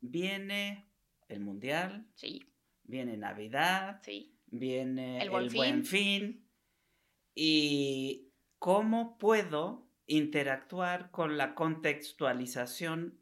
Viene 0.00 0.88
el 1.28 1.40
Mundial. 1.40 2.06
Sí. 2.14 2.46
Viene 2.84 3.16
Navidad. 3.16 4.00
Sí. 4.02 4.36
Viene 4.46 5.20
el 5.20 5.30
Buen, 5.30 5.84
fin. 5.84 6.48
¿Y 7.34 8.30
cómo 8.58 9.18
puedo 9.18 9.88
interactuar 10.06 11.10
con 11.10 11.36
la 11.36 11.54
contextualización 11.54 13.18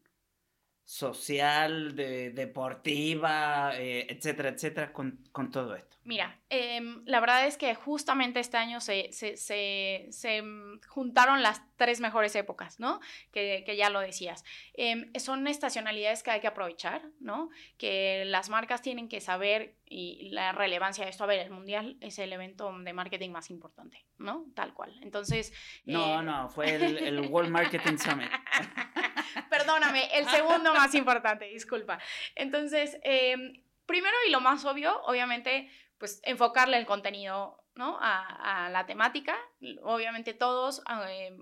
social, 0.85 1.97
de, 1.97 2.31
deportiva, 2.31 3.73
eh, 3.75 4.07
etcétera, 4.11 4.51
etcétera, 4.51 4.93
con, 4.93 5.19
todo 5.51 5.75
esto? 5.75 5.97
Mira, 6.05 6.39
em, 6.51 7.03
la 7.07 7.21
verdad 7.21 7.47
es 7.47 7.57
que 7.57 7.75
justamente 7.75 8.41
este 8.41 8.59
año 8.59 8.81
se, 8.81 9.09
se, 9.13 9.37
se, 9.37 10.43
juntaron 10.87 11.43
las 11.43 11.63
tres 11.77 12.01
mejores 12.01 12.35
épocas, 12.37 12.79
¿no? 12.81 13.01
Que, 13.33 13.63
que 13.67 13.77
ya 13.77 13.91
lo 13.91 14.01
decías. 14.01 14.45
Em, 14.75 15.13
son 15.19 15.47
estacionalidades 15.47 16.23
que 16.23 16.31
hay 16.31 16.41
que 16.41 16.47
aprovechar, 16.47 17.03
¿no? 17.21 17.51
Que 17.79 18.25
las 18.27 18.49
marcas 18.49 18.83
tienen 18.83 19.09
que 19.09 19.21
saber 19.21 19.77
y 19.87 20.31
la 20.31 20.53
relevancia 20.53 21.05
de 21.05 21.11
esto. 21.11 21.25
A 21.25 21.27
ver, 21.27 21.41
el 21.41 21.51
Mundial 21.51 21.97
es 22.01 22.19
el 22.19 22.33
evento 22.33 22.73
de 22.79 22.93
marketing 22.93 23.31
más 23.31 23.51
importante, 23.51 24.05
¿no? 24.19 24.47
Tal 24.55 24.75
cual. 24.75 24.99
Entonces... 25.03 25.53
No, 25.85 26.21
eh, 26.21 26.23
no, 26.23 26.49
fue 26.49 26.75
el, 26.75 26.99
el 26.99 27.21
World 27.31 27.51
Marketing 27.51 27.97
Summit. 27.97 28.31
Perdóname, 29.51 30.09
el 30.13 30.29
segundo 30.29 30.75
más 30.75 30.95
importante, 30.95 31.47
disculpa. 31.47 31.99
Entonces, 32.35 32.99
em, 33.03 33.63
primero 33.87 34.17
y 34.27 34.31
lo 34.31 34.41
más 34.41 34.65
obvio, 34.65 35.01
obviamente, 35.05 35.71
pues 35.99 36.21
enfocarle 36.25 36.79
el 36.79 36.87
contenido 36.87 37.64
¿no? 37.77 37.99
a, 38.01 38.69
la 38.71 38.87
temática. 38.87 39.37
Obviamente 39.83 40.35
todos 40.35 40.83
eh, 41.09 41.37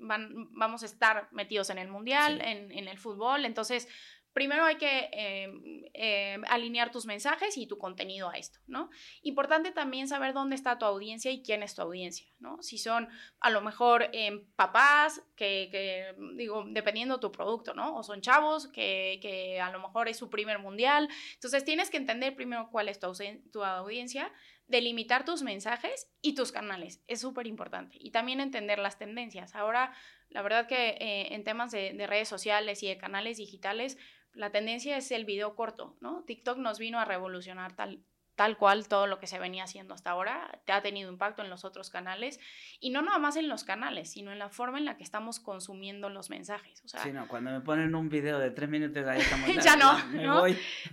van, 0.00 0.52
vamos 0.52 0.82
a 0.82 0.86
estar 0.86 1.28
metidos 1.32 1.70
en 1.70 1.78
el 1.78 1.88
mundial, 1.88 2.40
en, 2.40 2.72
en, 2.72 2.88
el 2.88 2.98
fútbol, 2.98 3.44
entonces 3.44 3.88
primero 4.36 4.66
hay 4.66 4.76
que 4.76 5.08
em, 5.12 5.82
em, 5.94 6.44
alinear 6.50 6.90
tus 6.90 7.06
mensajes 7.06 7.56
y 7.56 7.66
tu 7.66 7.78
contenido 7.78 8.28
a 8.28 8.36
esto, 8.36 8.60
¿no? 8.66 8.90
Importante 9.22 9.70
también 9.70 10.08
saber 10.08 10.34
dónde 10.34 10.56
está 10.56 10.78
tu 10.78 10.84
audiencia 10.84 11.30
y 11.30 11.42
quién 11.42 11.62
es 11.62 11.74
tu 11.74 11.80
audiencia, 11.80 12.28
¿no? 12.38 12.62
Si 12.62 12.76
son 12.76 13.08
a 13.40 13.48
lo 13.48 13.62
mejor 13.62 14.10
em, 14.12 14.44
papás, 14.54 15.22
que, 15.36 16.14
digo, 16.34 16.66
dependiendo 16.68 17.18
tu 17.18 17.32
producto, 17.32 17.72
¿no? 17.72 17.96
O 17.96 18.02
son 18.02 18.20
chavos, 18.20 18.68
que, 18.68 19.20
que, 19.22 19.58
a 19.58 19.70
lo 19.70 19.80
mejor 19.80 20.06
es 20.06 20.18
su 20.18 20.28
primer 20.28 20.58
mundial. 20.58 21.08
Entonces 21.32 21.64
tienes 21.64 21.88
que 21.88 21.96
entender 21.96 22.36
primero 22.36 22.68
cuál 22.70 22.90
es 22.90 23.00
tu, 23.00 23.10
tu 23.50 23.64
audiencia, 23.64 24.30
delimitar 24.68 25.24
tus 25.24 25.42
mensajes 25.42 26.08
y 26.22 26.34
tus 26.34 26.52
canales. 26.52 27.02
Es 27.06 27.20
súper 27.20 27.46
importante. 27.46 27.96
Y 28.00 28.10
también 28.10 28.40
entender 28.40 28.78
las 28.78 28.98
tendencias. 28.98 29.54
Ahora, 29.54 29.92
la 30.28 30.42
verdad 30.42 30.66
que 30.66 30.96
eh, 31.00 31.34
en 31.34 31.44
temas 31.44 31.70
de, 31.70 31.92
de 31.92 32.06
redes 32.06 32.28
sociales 32.28 32.82
y 32.82 32.88
de 32.88 32.98
canales 32.98 33.36
digitales, 33.36 33.96
la 34.32 34.50
tendencia 34.50 34.96
es 34.96 35.10
el 35.12 35.24
video 35.24 35.54
corto, 35.54 35.96
¿no? 36.00 36.24
TikTok 36.24 36.58
nos 36.58 36.78
vino 36.78 36.98
a 36.98 37.04
revolucionar 37.04 37.74
tal, 37.74 38.04
tal 38.36 38.58
cual 38.58 38.86
todo 38.86 39.06
lo 39.06 39.18
que 39.18 39.26
se 39.26 39.38
venía 39.38 39.64
haciendo 39.64 39.94
hasta 39.94 40.10
ahora, 40.10 40.60
te 40.66 40.72
ha 40.72 40.82
tenido 40.82 41.10
impacto 41.10 41.42
en 41.42 41.50
los 41.50 41.64
otros 41.64 41.90
canales 41.90 42.38
y 42.78 42.90
no 42.90 43.02
nada 43.02 43.18
más 43.18 43.36
en 43.36 43.48
los 43.48 43.64
canales, 43.64 44.10
sino 44.10 44.30
en 44.30 44.38
la 44.38 44.50
forma 44.50 44.78
en 44.78 44.84
la 44.84 44.96
que 44.96 45.02
estamos 45.02 45.40
consumiendo 45.40 46.10
los 46.10 46.28
mensajes. 46.28 46.82
O 46.84 46.88
sea, 46.88 47.02
sí, 47.02 47.12
no, 47.12 47.26
cuando 47.26 47.50
me 47.50 47.62
ponen 47.62 47.94
un 47.94 48.08
video 48.10 48.38
de 48.38 48.50
tres 48.50 48.68
minutos 48.68 49.04
ahí 49.06 49.22
estamos... 49.22 49.48
ya 49.64 49.76
no, 49.76 49.98
¿no? 50.12 50.44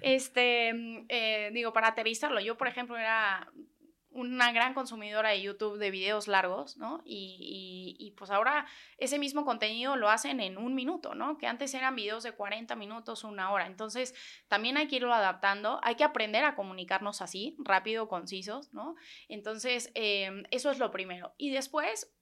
Este, 0.01 0.73
mm, 0.73 1.05
eh, 1.09 1.51
digo, 1.53 1.73
para 1.73 1.89
aterrizarlo, 1.89 2.39
yo 2.39 2.57
por 2.57 2.67
ejemplo 2.69 2.97
era 2.97 3.51
una 4.13 4.51
gran 4.51 4.73
consumidora 4.73 5.29
de 5.29 5.41
YouTube 5.41 5.77
de 5.77 5.91
videos 5.91 6.27
largos, 6.27 6.77
¿no? 6.77 7.01
Y, 7.05 7.95
y, 7.99 8.11
pues 8.11 8.31
ahora 8.31 8.65
ese 8.97 9.19
mismo 9.19 9.43
contenido 9.43 9.95
lo 9.95 10.09
hacen 10.09 10.39
en 10.39 10.57
un 10.57 10.75
minuto, 10.75 11.15
¿no? 11.15 11.37
Que 11.37 11.47
antes 11.47 11.73
eran 11.73 11.95
videos 11.95 12.23
de 12.23 12.31
40 12.31 12.75
minutos, 12.75 13.23
una 13.23 13.51
hora. 13.51 13.65
Entonces, 13.65 14.13
también 14.47 14.77
hay 14.77 14.87
que 14.87 14.97
irlo 14.97 15.13
adaptando, 15.13 15.79
hay 15.83 15.95
que 15.95 16.03
aprender 16.03 16.45
a 16.45 16.55
comunicarnos 16.55 17.21
así, 17.21 17.55
rápido, 17.59 18.07
concisos, 18.07 18.73
¿no? 18.73 18.95
Entonces, 19.27 19.91
em, 19.95 20.43
eso 20.51 20.71
es 20.71 20.79
lo 20.79 20.91
primero. 20.91 21.33
Y 21.37 21.51
después, 21.51 22.13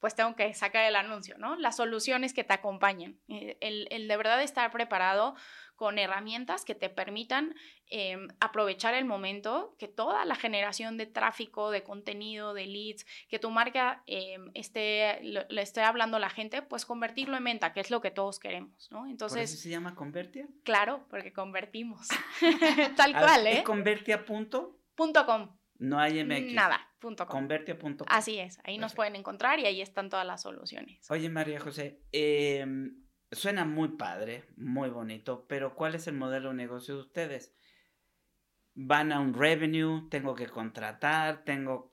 pues 0.00 0.14
tengo 0.14 0.34
que 0.34 0.54
sacar 0.54 0.84
el 0.84 0.96
anuncio, 0.96 1.36
¿no? 1.38 1.56
Las 1.56 1.76
soluciones 1.76 2.32
que 2.32 2.42
te 2.42 2.54
acompañen. 2.54 3.20
Eh, 3.28 3.58
el, 3.60 3.86
el 3.90 4.08
de 4.08 4.16
verdad 4.16 4.42
estar 4.42 4.70
preparado 4.70 5.34
con 5.80 5.98
herramientas 5.98 6.66
que 6.66 6.74
te 6.74 6.90
permitan 6.90 7.54
em, 7.86 8.28
aprovechar 8.38 8.92
el 8.92 9.06
momento, 9.06 9.74
que 9.78 9.88
toda 9.88 10.26
la 10.26 10.34
generación 10.34 10.98
de 10.98 11.06
tráfico, 11.06 11.70
de 11.70 11.82
contenido, 11.82 12.52
de 12.52 12.66
leads, 12.66 13.06
que 13.30 13.38
tu 13.38 13.50
marca 13.50 14.02
em, 14.06 14.50
esté, 14.52 15.22
le 15.22 15.62
esté 15.62 15.80
hablando 15.80 16.18
a 16.18 16.20
la 16.20 16.28
gente, 16.28 16.60
pues 16.60 16.84
convertirlo 16.84 17.34
en 17.38 17.44
venta, 17.44 17.72
que 17.72 17.80
es 17.80 17.90
lo 17.90 18.02
que 18.02 18.10
todos 18.10 18.38
queremos, 18.38 18.92
¿no? 18.92 19.06
Entonces, 19.06 19.38
¿Por 19.38 19.44
eso 19.44 19.56
se 19.56 19.70
llama 19.70 19.94
Convertia? 19.94 20.46
Claro, 20.64 21.06
porque 21.08 21.32
convertimos. 21.32 22.08
Tal 22.98 23.12
cual, 23.12 23.46
¿eh? 23.46 23.60
¿Es 23.60 23.62
convertia.com? 23.62 25.56
No 25.78 25.98
hay 25.98 26.22
MX. 26.22 26.52
Nada, 26.52 26.90
punto 26.98 27.26
Convertia.com. 27.26 28.06
Así 28.06 28.38
es, 28.38 28.58
ahí 28.64 28.76
nos 28.76 28.92
pueden 28.92 29.16
encontrar 29.16 29.60
y 29.60 29.64
ahí 29.64 29.80
están 29.80 30.10
todas 30.10 30.26
las 30.26 30.42
soluciones. 30.42 31.10
Oye, 31.10 31.30
María 31.30 31.58
José, 31.58 32.02
eh, 32.12 32.66
Suena 33.32 33.64
muy 33.64 33.88
padre, 33.90 34.44
muy 34.56 34.90
bonito, 34.90 35.46
pero 35.48 35.74
¿cuál 35.74 35.94
es 35.94 36.06
el 36.06 36.14
modelo 36.14 36.50
de 36.50 36.56
negocio 36.56 36.94
de 36.94 37.00
ustedes? 37.00 37.54
van 38.74 39.12
a 39.12 39.20
un 39.20 39.34
revenue, 39.34 40.08
tengo 40.10 40.34
que 40.34 40.48
contratar, 40.48 41.44
tengo... 41.44 41.92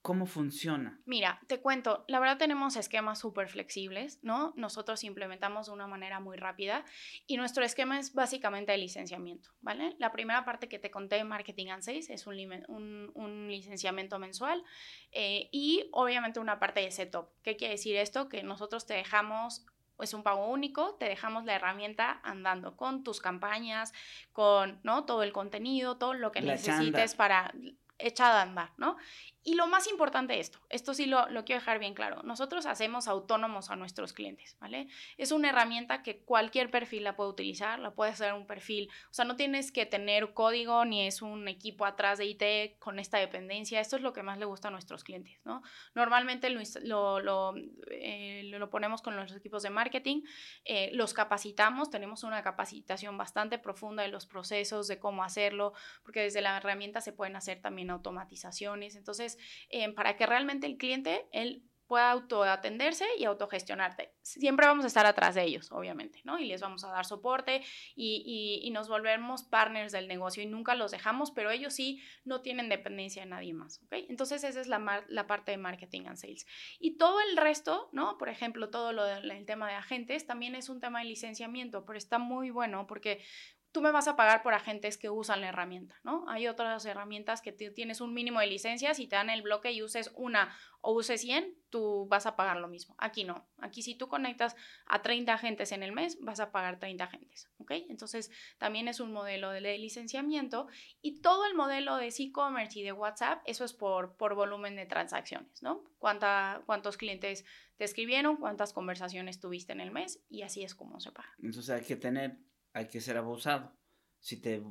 ¿Cómo 0.00 0.24
funciona? 0.24 1.02
Mira, 1.04 1.40
te 1.48 1.60
cuento, 1.60 2.04
la 2.08 2.18
verdad 2.20 2.38
tenemos 2.38 2.76
esquemas 2.76 3.18
súper 3.18 3.48
flexibles, 3.48 4.20
¿no? 4.22 4.54
Nosotros 4.56 5.04
implementamos 5.04 5.66
de 5.66 5.72
una 5.72 5.86
manera 5.86 6.18
muy 6.18 6.38
rápida 6.38 6.84
y 7.26 7.36
nuestro 7.36 7.62
esquema 7.62 7.98
es 7.98 8.14
básicamente 8.14 8.72
de 8.72 8.78
licenciamiento, 8.78 9.50
¿vale? 9.60 9.96
La 9.98 10.12
primera 10.12 10.46
parte 10.46 10.68
que 10.68 10.78
te 10.78 10.90
conté, 10.90 11.22
Marketing 11.24 11.66
and 11.66 11.82
Sales, 11.82 12.08
es 12.08 12.26
un, 12.26 13.48
licenciamiento 13.48 14.18
mensual 14.18 14.64
eh, 15.10 15.50
y 15.52 15.90
obviamente 15.92 16.40
una 16.40 16.58
parte 16.58 16.80
de 16.80 16.90
setup. 16.90 17.28
¿Qué 17.42 17.56
quiere 17.56 17.74
decir 17.74 17.96
esto? 17.96 18.30
Que 18.30 18.42
nosotros 18.42 18.86
te 18.86 18.94
dejamos 18.94 19.66
es 20.02 20.14
un 20.14 20.22
pago 20.22 20.46
único, 20.48 20.94
te 20.94 21.06
dejamos 21.06 21.44
la 21.44 21.54
herramienta 21.54 22.20
andando 22.22 22.76
con 22.76 23.04
tus 23.04 23.20
campañas, 23.20 23.92
con 24.32 24.80
¿no? 24.82 25.04
todo 25.04 25.22
el 25.22 25.32
contenido, 25.32 25.96
todo 25.96 26.14
lo 26.14 26.32
que 26.32 26.40
necesites 26.40 27.14
para 27.14 27.52
echar 27.98 28.32
a 28.32 28.42
andar, 28.42 28.72
¿no? 28.76 28.96
Y 29.44 29.54
lo 29.54 29.66
más 29.66 29.88
importante 29.88 30.34
de 30.34 30.40
esto, 30.40 30.58
esto 30.68 30.92
sí 30.92 31.06
lo, 31.06 31.26
lo, 31.30 31.44
quiero 31.44 31.60
dejar 31.60 31.78
bien 31.78 31.94
claro, 31.94 32.22
nosotros 32.22 32.66
hacemos 32.66 33.08
autónomos 33.08 33.70
a 33.70 33.76
nuestros 33.76 34.12
clientes, 34.12 34.56
¿vale? 34.60 34.88
Es 35.16 35.32
una 35.32 35.48
herramienta 35.48 36.02
que 36.02 36.18
cualquier 36.18 36.70
perfil 36.70 37.04
la 37.04 37.16
puede 37.16 37.30
utilizar, 37.30 37.78
la 37.78 37.92
puede 37.92 38.10
hacer 38.10 38.34
un 38.34 38.46
perfil, 38.46 38.90
o 39.10 39.14
sea, 39.14 39.24
no 39.24 39.36
tienes 39.36 39.72
que 39.72 39.86
tener 39.86 40.34
código 40.34 40.84
ni 40.84 41.06
es 41.06 41.22
un 41.22 41.48
equipo 41.48 41.86
atrás 41.86 42.18
de 42.18 42.26
IT 42.26 42.78
con 42.78 42.98
esta 42.98 43.18
dependencia, 43.18 43.80
esto 43.80 43.96
es 43.96 44.02
lo 44.02 44.12
que 44.12 44.22
más 44.22 44.38
le 44.38 44.44
gusta 44.44 44.68
a 44.68 44.70
nuestros 44.70 45.02
clientes, 45.02 45.40
¿no? 45.44 45.62
Normalmente 45.94 46.50
lo, 46.50 47.20
lo, 47.20 47.54
eh, 47.90 48.42
lo 48.44 48.70
ponemos 48.70 49.00
con 49.00 49.16
los 49.16 49.34
equipos 49.34 49.62
de 49.62 49.70
marketing, 49.70 50.22
eh, 50.64 50.90
los 50.92 51.14
capacitamos, 51.14 51.90
tenemos 51.90 52.22
una 52.22 52.42
capacitación 52.42 53.16
bastante 53.16 53.58
profunda 53.58 54.02
de 54.02 54.08
los 54.08 54.26
procesos, 54.26 54.88
de 54.88 54.98
cómo 54.98 55.24
hacerlo, 55.24 55.72
porque 56.02 56.20
desde 56.20 56.42
la 56.42 56.56
herramienta 56.58 57.00
se 57.00 57.12
pueden 57.12 57.36
hacer 57.36 57.62
también 57.62 57.87
automatizaciones, 57.90 58.96
entonces 58.96 59.38
Em, 59.70 59.94
para 59.94 60.16
que 60.16 60.26
realmente 60.26 60.66
el 60.66 60.76
cliente, 60.76 61.26
él 61.32 61.62
pueda 61.86 62.10
autoatenderse 62.10 63.06
y 63.18 63.24
autogestionarte. 63.24 64.12
Siempre 64.20 64.66
vamos 64.66 64.84
a 64.84 64.88
estar 64.88 65.06
atrás 65.06 65.34
de 65.34 65.44
ellos, 65.44 65.72
obviamente, 65.72 66.20
¿no? 66.22 66.38
Y 66.38 66.44
les 66.44 66.60
vamos 66.60 66.84
a 66.84 66.88
dar 66.88 67.06
soporte 67.06 67.62
y, 67.96 68.60
y, 68.62 68.70
nos 68.72 68.90
volvemos 68.90 69.44
partners 69.44 69.90
del 69.90 70.06
negocio 70.06 70.42
y 70.42 70.46
nunca 70.46 70.74
los 70.74 70.90
dejamos, 70.90 71.30
pero 71.30 71.50
ellos 71.50 71.72
sí 71.72 72.02
no 72.24 72.42
tienen 72.42 72.68
dependencia 72.68 73.22
de 73.22 73.30
nadie 73.30 73.54
más, 73.54 73.80
¿ok? 73.84 74.04
Entonces 74.10 74.44
esa 74.44 74.60
es 74.60 74.66
la, 74.66 75.02
la 75.08 75.26
parte 75.26 75.52
de 75.52 75.56
marketing 75.56 76.02
and 76.08 76.18
sales. 76.18 76.46
Y 76.78 76.98
todo 76.98 77.22
el 77.22 77.38
resto, 77.38 77.88
¿no? 77.92 78.18
Por 78.18 78.28
ejemplo, 78.28 78.68
todo 78.68 78.92
lo 78.92 79.04
del 79.04 79.46
tema 79.46 79.66
de 79.68 79.74
agentes 79.74 80.26
también 80.26 80.56
es 80.56 80.68
un 80.68 80.80
tema 80.80 80.98
de 80.98 81.06
licenciamiento, 81.06 81.86
pero 81.86 81.96
está 81.96 82.18
muy 82.18 82.50
bueno 82.50 82.86
porque 82.86 83.24
tú 83.72 83.80
me 83.80 83.90
vas 83.90 84.08
a 84.08 84.16
pagar 84.16 84.42
por 84.42 84.54
agentes 84.54 84.96
que 84.96 85.10
usan 85.10 85.40
la 85.40 85.48
herramienta, 85.48 85.94
¿no? 86.02 86.28
Hay 86.28 86.48
otras 86.48 86.84
herramientas 86.84 87.42
que 87.42 87.52
tienes 87.52 88.00
un 88.00 88.14
mínimo 88.14 88.40
de 88.40 88.46
licencias 88.46 88.98
y 88.98 89.06
te 89.06 89.16
dan 89.16 89.30
el 89.30 89.42
bloque 89.42 89.72
y 89.72 89.82
uses 89.82 90.10
una 90.14 90.56
o 90.80 90.92
uses 90.92 91.20
100, 91.20 91.54
tú 91.70 92.06
vas 92.08 92.26
a 92.26 92.36
pagar 92.36 92.58
lo 92.58 92.68
mismo. 92.68 92.94
Aquí 92.98 93.24
no. 93.24 93.46
Aquí 93.58 93.82
si 93.82 93.94
tú 93.94 94.08
conectas 94.08 94.56
a 94.86 95.02
30 95.02 95.34
agentes 95.34 95.72
en 95.72 95.82
el 95.82 95.92
mes, 95.92 96.18
vas 96.20 96.40
a 96.40 96.50
pagar 96.52 96.78
30 96.78 97.04
agentes, 97.04 97.50
¿ok? 97.58 97.72
Entonces 97.88 98.30
también 98.58 98.88
es 98.88 99.00
un 99.00 99.12
modelo 99.12 99.50
de 99.50 99.60
licenciamiento 99.78 100.68
y 101.02 101.20
todo 101.20 101.46
el 101.46 101.54
modelo 101.54 101.96
de 101.96 102.08
e-commerce 102.08 102.78
y 102.78 102.82
de 102.82 102.92
WhatsApp, 102.92 103.42
eso 103.44 103.64
es 103.64 103.72
por, 103.72 104.16
por 104.16 104.34
volumen 104.34 104.76
de 104.76 104.86
transacciones, 104.86 105.62
¿no? 105.62 105.84
Cuánta, 105.98 106.62
¿Cuántos 106.64 106.96
clientes 106.96 107.44
te 107.76 107.84
escribieron? 107.84 108.36
¿Cuántas 108.36 108.72
conversaciones 108.72 109.40
tuviste 109.40 109.72
en 109.72 109.80
el 109.80 109.90
mes? 109.90 110.20
Y 110.28 110.42
así 110.42 110.62
es 110.62 110.74
como 110.74 111.00
se 111.00 111.12
paga. 111.12 111.34
Entonces 111.42 111.70
hay 111.70 111.82
que 111.82 111.96
tener 111.96 112.38
hay 112.78 112.86
que 112.88 113.00
ser 113.00 113.16
abusado. 113.16 113.76
Si 114.20 114.40
te, 114.40 114.62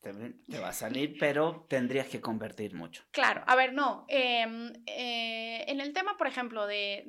te, 0.00 0.58
va 0.58 0.68
a 0.68 0.72
salir, 0.72 1.16
pero 1.18 1.66
tendrías 1.68 2.08
que 2.08 2.20
convertir 2.20 2.74
mucho. 2.74 3.04
Claro, 3.10 3.42
a 3.46 3.54
ver, 3.54 3.74
no. 3.74 4.06
Em, 4.08 4.72
eh, 4.86 5.64
en 5.68 5.80
el 5.80 5.92
tema, 5.92 6.16
por 6.16 6.26
ejemplo, 6.26 6.66
de, 6.66 7.04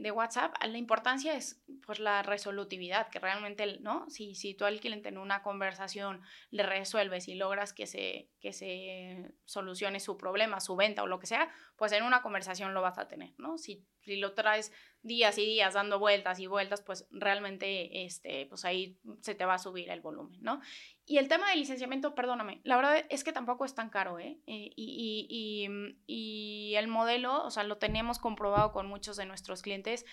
de, 0.00 0.10
WhatsApp, 0.10 0.54
la 0.62 0.78
importancia 0.78 1.34
es 1.34 1.62
pues 1.86 1.98
la 1.98 2.22
resolutividad, 2.22 3.08
que 3.08 3.18
realmente, 3.18 3.78
¿no? 3.80 4.08
Si, 4.10 4.34
si 4.34 4.54
tú 4.54 4.64
al 4.64 4.80
cliente 4.80 5.08
en 5.08 5.18
una 5.18 5.42
conversación 5.42 6.22
le 6.50 6.62
resuelves 6.62 7.28
y 7.28 7.34
logras 7.34 7.72
que 7.72 7.86
se, 7.86 8.30
que 8.40 8.52
se 8.52 9.34
solucione 9.44 9.98
su 9.98 10.16
problema, 10.16 10.60
su 10.60 10.76
venta 10.76 11.02
o 11.02 11.06
lo 11.06 11.18
que 11.18 11.26
sea, 11.26 11.50
pues 11.76 11.92
en 11.92 12.04
una 12.04 12.22
conversación 12.22 12.74
lo 12.74 12.82
vas 12.82 12.98
a 12.98 13.08
tener, 13.08 13.32
¿no? 13.38 13.58
Si, 13.58 13.84
si 14.02 14.16
lo 14.16 14.34
traes 14.34 14.70
días 15.02 15.36
y 15.38 15.44
días 15.44 15.74
dando 15.74 15.98
vueltas 15.98 16.38
y 16.40 16.46
vueltas, 16.46 16.82
pues 16.82 17.06
realmente, 17.10 18.04
este, 18.04 18.46
pues 18.46 18.64
ahí 18.64 18.98
se 19.20 19.34
te 19.34 19.44
va 19.44 19.54
a 19.54 19.58
subir 19.58 19.90
el 19.90 20.00
volumen, 20.00 20.40
¿no? 20.42 20.60
Y 21.06 21.18
el 21.18 21.28
tema 21.28 21.50
del 21.50 21.58
licenciamiento, 21.58 22.14
perdóname, 22.14 22.60
la 22.64 22.76
verdad 22.76 23.04
es 23.10 23.24
que 23.24 23.32
tampoco 23.32 23.66
es 23.66 23.74
tan 23.74 23.90
caro, 23.90 24.18
¿eh? 24.18 24.38
eh 24.46 24.70
y, 24.74 25.26
y, 25.28 25.66
y, 25.66 26.70
y, 26.70 26.74
el 26.76 26.88
modelo, 26.88 27.44
o 27.44 27.50
sea, 27.50 27.62
lo 27.64 27.76
tenemos 27.76 28.18
comprobado 28.18 28.72
con 28.72 28.86
muchos 28.86 29.16
de 29.16 29.26
nuestros 29.26 29.60
clientes. 29.60 30.06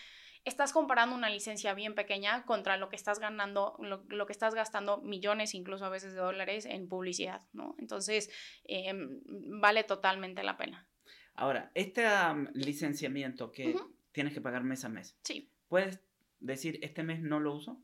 Estás 0.43 0.73
comparando 0.73 1.15
una 1.15 1.30
licencia 1.30 1.73
bien 1.75 1.95
pequeña 1.95 2.45
contra 2.45 2.75
lo 2.75 2.89
que 2.89 2.95
estás 2.97 3.19
ganando, 3.19 3.77
lo, 3.80 4.25
que 4.25 4.34
estás 4.34 4.54
gastando 4.54 4.97
millones, 4.97 5.54
incluso 5.54 5.86
a 5.86 5.89
veces 5.89 6.13
de 6.13 6.19
dólares 6.19 6.65
en 6.65 6.89
publicidad, 6.89 7.41
¿no? 7.54 7.75
Entonces, 7.77 8.30
em, 8.65 9.21
vale 9.62 9.84
totalmente 9.84 10.43
la 10.43 10.58
pena. 10.58 10.88
Ahora, 11.36 11.71
este 11.73 12.06
licenciamiento 12.54 13.51
que 13.51 13.75
tienes 14.12 14.34
que 14.34 14.41
pagar 14.41 14.63
mes 14.63 14.84
a 14.84 14.89
mes. 14.89 15.15
Sí. 15.23 15.49
¿Puedes 15.69 16.01
decir, 16.39 16.80
este 16.82 17.04
mes 17.04 17.21
no 17.21 17.39
lo 17.39 17.56
uso? 17.56 17.82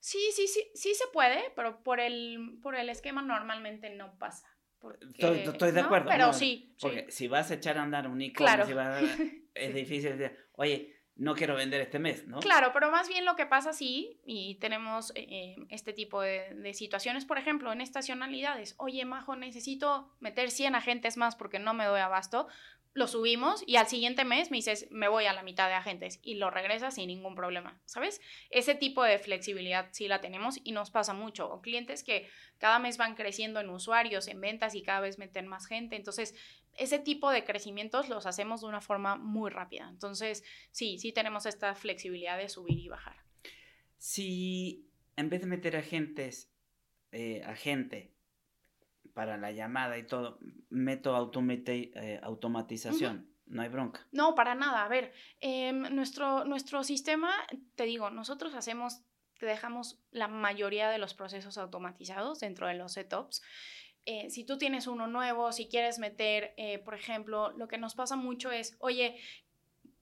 Sí, 0.00 0.18
sí, 0.34 0.46
sí, 0.48 0.70
sí 0.74 0.94
se 0.94 1.06
puede, 1.12 1.52
pero 1.54 1.82
por 1.82 2.00
el, 2.00 2.58
por 2.62 2.74
el 2.74 2.88
esquema 2.88 3.22
normalmente 3.22 3.90
no 3.90 4.18
pasa. 4.18 4.48
estoy, 5.16 5.72
de 5.72 5.80
acuerdo. 5.80 6.08
Pero 6.08 6.32
sí. 6.32 6.74
Porque 6.80 7.06
si 7.10 7.28
vas 7.28 7.50
a 7.50 7.54
echar 7.54 7.78
a 7.78 7.82
andar 7.82 8.08
un 8.08 8.20
e-commerce, 8.22 8.72
es 9.54 9.74
difícil 9.74 10.16
decir, 10.16 10.36
oye, 10.52 10.96
no 11.16 11.34
quiero 11.34 11.54
vender 11.54 11.82
este 11.82 11.98
mes, 11.98 12.26
¿no? 12.26 12.40
Claro, 12.40 12.70
pero 12.72 12.90
más 12.90 13.06
bien 13.06 13.26
lo 13.26 13.36
que 13.36 13.44
pasa 13.44 13.74
sí, 13.74 14.18
y 14.24 14.54
tenemos 14.54 15.12
eh, 15.14 15.54
este 15.68 15.92
tipo 15.92 16.22
de, 16.22 16.54
de, 16.54 16.72
situaciones, 16.72 17.26
por 17.26 17.36
ejemplo, 17.36 17.70
en 17.72 17.82
estacionalidades, 17.82 18.74
oye, 18.78 19.04
Majo, 19.04 19.36
necesito 19.36 20.16
meter 20.18 20.50
100 20.50 20.76
agentes 20.76 21.18
más 21.18 21.36
porque 21.36 21.58
no 21.58 21.74
me 21.74 21.84
doy 21.84 22.00
abasto, 22.00 22.48
lo 22.92 23.06
subimos 23.06 23.62
y 23.66 23.76
al 23.76 23.86
siguiente 23.86 24.24
mes 24.24 24.50
me 24.50 24.56
dices, 24.56 24.88
me 24.90 25.08
voy 25.08 25.26
a 25.26 25.32
la 25.32 25.42
mitad 25.42 25.68
de 25.68 25.74
agentes 25.74 26.18
y 26.22 26.34
lo 26.34 26.50
regresas 26.50 26.94
sin 26.94 27.06
ningún 27.06 27.34
problema, 27.34 27.80
¿sabes? 27.84 28.20
Ese 28.50 28.74
tipo 28.74 29.04
de 29.04 29.18
flexibilidad 29.18 29.88
sí 29.92 30.08
la 30.08 30.20
tenemos 30.20 30.58
y 30.64 30.72
nos 30.72 30.90
pasa 30.90 31.14
mucho. 31.14 31.48
O 31.50 31.62
clientes 31.62 32.02
que 32.02 32.28
cada 32.58 32.78
mes 32.78 32.98
van 32.98 33.14
creciendo 33.14 33.60
en 33.60 33.70
usuarios, 33.70 34.26
en 34.26 34.40
ventas 34.40 34.74
y 34.74 34.82
cada 34.82 35.00
vez 35.00 35.18
meten 35.18 35.46
más 35.46 35.66
gente. 35.66 35.94
Entonces, 35.94 36.34
ese 36.76 36.98
tipo 36.98 37.30
de 37.30 37.44
crecimientos 37.44 38.08
los 38.08 38.26
hacemos 38.26 38.62
de 38.62 38.66
una 38.66 38.80
forma 38.80 39.16
muy 39.16 39.50
rápida. 39.50 39.88
Entonces, 39.88 40.42
sí, 40.72 40.98
sí 40.98 41.12
tenemos 41.12 41.46
esta 41.46 41.74
flexibilidad 41.74 42.38
de 42.38 42.48
subir 42.48 42.78
y 42.78 42.88
bajar. 42.88 43.16
Si 43.98 44.90
en 45.16 45.28
vez 45.28 45.42
de 45.42 45.46
meter 45.46 45.76
agentes, 45.76 46.50
eh, 47.12 47.42
agente, 47.44 48.14
para 49.14 49.36
la 49.36 49.52
llamada 49.52 49.98
y 49.98 50.06
todo, 50.06 50.38
meto 50.68 51.30
eh, 51.66 52.20
automatización. 52.22 53.28
No 53.46 53.62
hay 53.62 53.68
bronca. 53.68 54.06
No, 54.12 54.34
para 54.36 54.54
nada. 54.54 54.84
A 54.84 54.88
ver, 54.88 55.12
em, 55.40 55.94
nuestro, 55.94 56.44
nuestro 56.44 56.84
sistema, 56.84 57.32
te 57.74 57.84
digo, 57.84 58.08
nosotros 58.10 58.54
hacemos, 58.54 59.02
te 59.38 59.46
dejamos 59.46 60.00
la 60.12 60.28
mayoría 60.28 60.88
de 60.88 60.98
los 60.98 61.14
procesos 61.14 61.58
automatizados 61.58 62.38
dentro 62.38 62.68
de 62.68 62.74
los 62.74 62.92
setups. 62.92 63.42
Eh, 64.06 64.30
si 64.30 64.44
tú 64.44 64.56
tienes 64.56 64.86
uno 64.86 65.08
nuevo, 65.08 65.52
si 65.52 65.68
quieres 65.68 65.98
meter, 65.98 66.54
eh, 66.56 66.78
por 66.78 66.94
ejemplo, 66.94 67.50
lo 67.52 67.66
que 67.68 67.76
nos 67.76 67.94
pasa 67.94 68.16
mucho 68.16 68.50
es, 68.50 68.76
oye, 68.78 69.20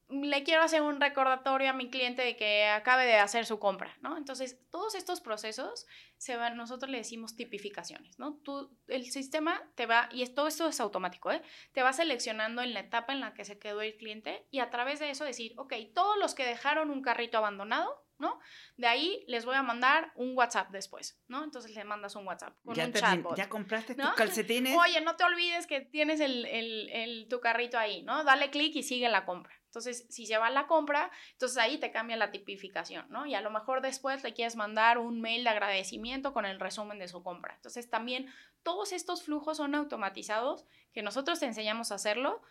le 0.08 0.42
quiero 0.42 0.62
hacer 0.62 0.80
un 0.80 1.00
recordatorio 1.00 1.70
a 1.70 1.74
mi 1.74 1.90
cliente 1.90 2.22
de 2.22 2.36
que 2.36 2.66
acabe 2.66 3.04
de 3.04 3.16
hacer 3.16 3.44
su 3.44 3.58
compra, 3.58 3.96
¿no? 4.00 4.16
Entonces, 4.16 4.58
todos 4.70 4.94
estos 4.94 5.20
procesos 5.20 5.86
se 6.16 6.36
van, 6.36 6.56
nosotros 6.56 6.90
le 6.90 6.98
decimos 6.98 7.36
tipificaciones, 7.36 8.18
¿no? 8.18 8.38
Tú, 8.42 8.74
el 8.86 9.04
sistema 9.10 9.62
te 9.74 9.86
va, 9.86 10.08
y 10.10 10.26
todo 10.28 10.48
esto 10.48 10.66
es 10.66 10.80
automático, 10.80 11.30
¿eh? 11.30 11.42
Te 11.72 11.82
va 11.82 11.92
seleccionando 11.92 12.62
en 12.62 12.72
la 12.72 12.80
etapa 12.80 13.12
en 13.12 13.20
la 13.20 13.34
que 13.34 13.44
se 13.44 13.58
quedó 13.58 13.82
el 13.82 13.96
cliente 13.96 14.46
y 14.50 14.60
a 14.60 14.70
través 14.70 14.98
de 14.98 15.10
eso 15.10 15.24
decir, 15.24 15.52
ok, 15.58 15.74
todos 15.94 16.16
los 16.18 16.34
que 16.34 16.46
dejaron 16.46 16.90
un 16.90 17.02
carrito 17.02 17.36
abandonado, 17.36 18.06
¿no? 18.18 18.40
De 18.76 18.86
ahí 18.86 19.24
les 19.28 19.44
voy 19.44 19.56
a 19.56 19.62
mandar 19.62 20.12
un 20.16 20.36
WhatsApp 20.36 20.70
después, 20.70 21.20
¿no? 21.28 21.44
Entonces 21.44 21.74
le 21.74 21.84
mandas 21.84 22.16
un 22.16 22.26
WhatsApp 22.26 22.56
con 22.64 22.74
ya 22.74 22.86
un 22.86 22.92
chatbot. 22.92 23.36
¿Ya 23.36 23.48
compraste 23.48 23.94
tus 23.94 24.10
calcetines? 24.14 24.76
Oye, 24.76 25.00
no 25.02 25.16
te 25.16 25.24
olvides 25.24 25.66
que 25.66 25.82
tienes 25.82 26.20
el, 26.20 26.46
el, 26.46 26.88
el 26.88 27.28
tu 27.28 27.40
carrito 27.40 27.78
ahí, 27.78 28.02
¿no? 28.02 28.24
Dale 28.24 28.50
clic 28.50 28.74
y 28.74 28.82
sigue 28.82 29.08
la 29.08 29.24
compra. 29.24 29.57
Entonces, 29.68 30.06
si 30.08 30.26
se 30.26 30.38
va 30.38 30.46
a 30.46 30.50
la 30.50 30.66
compra, 30.66 31.10
entonces 31.32 31.58
ahí 31.58 31.78
te 31.78 31.92
cambia 31.92 32.16
la 32.16 32.30
tipificación, 32.30 33.06
¿no? 33.10 33.26
Y 33.26 33.34
a 33.34 33.42
lo 33.42 33.50
mejor 33.50 33.82
después 33.82 34.22
le 34.24 34.32
quieres 34.32 34.56
mandar 34.56 34.98
un 34.98 35.20
mail 35.20 35.44
de 35.44 35.50
agradecimiento 35.50 36.32
con 36.32 36.46
el 36.46 36.58
resumen 36.58 36.98
de 36.98 37.06
su 37.06 37.22
compra. 37.22 37.54
Entonces, 37.54 37.90
también 37.90 38.32
todos 38.62 38.92
estos 38.92 39.22
flujos 39.22 39.58
son 39.58 39.74
automatizados, 39.74 40.64
que 40.92 41.02
nosotros 41.02 41.38
te 41.38 41.46
enseñamos 41.46 41.92
a 41.92 41.96
hacerlo, 41.96 42.42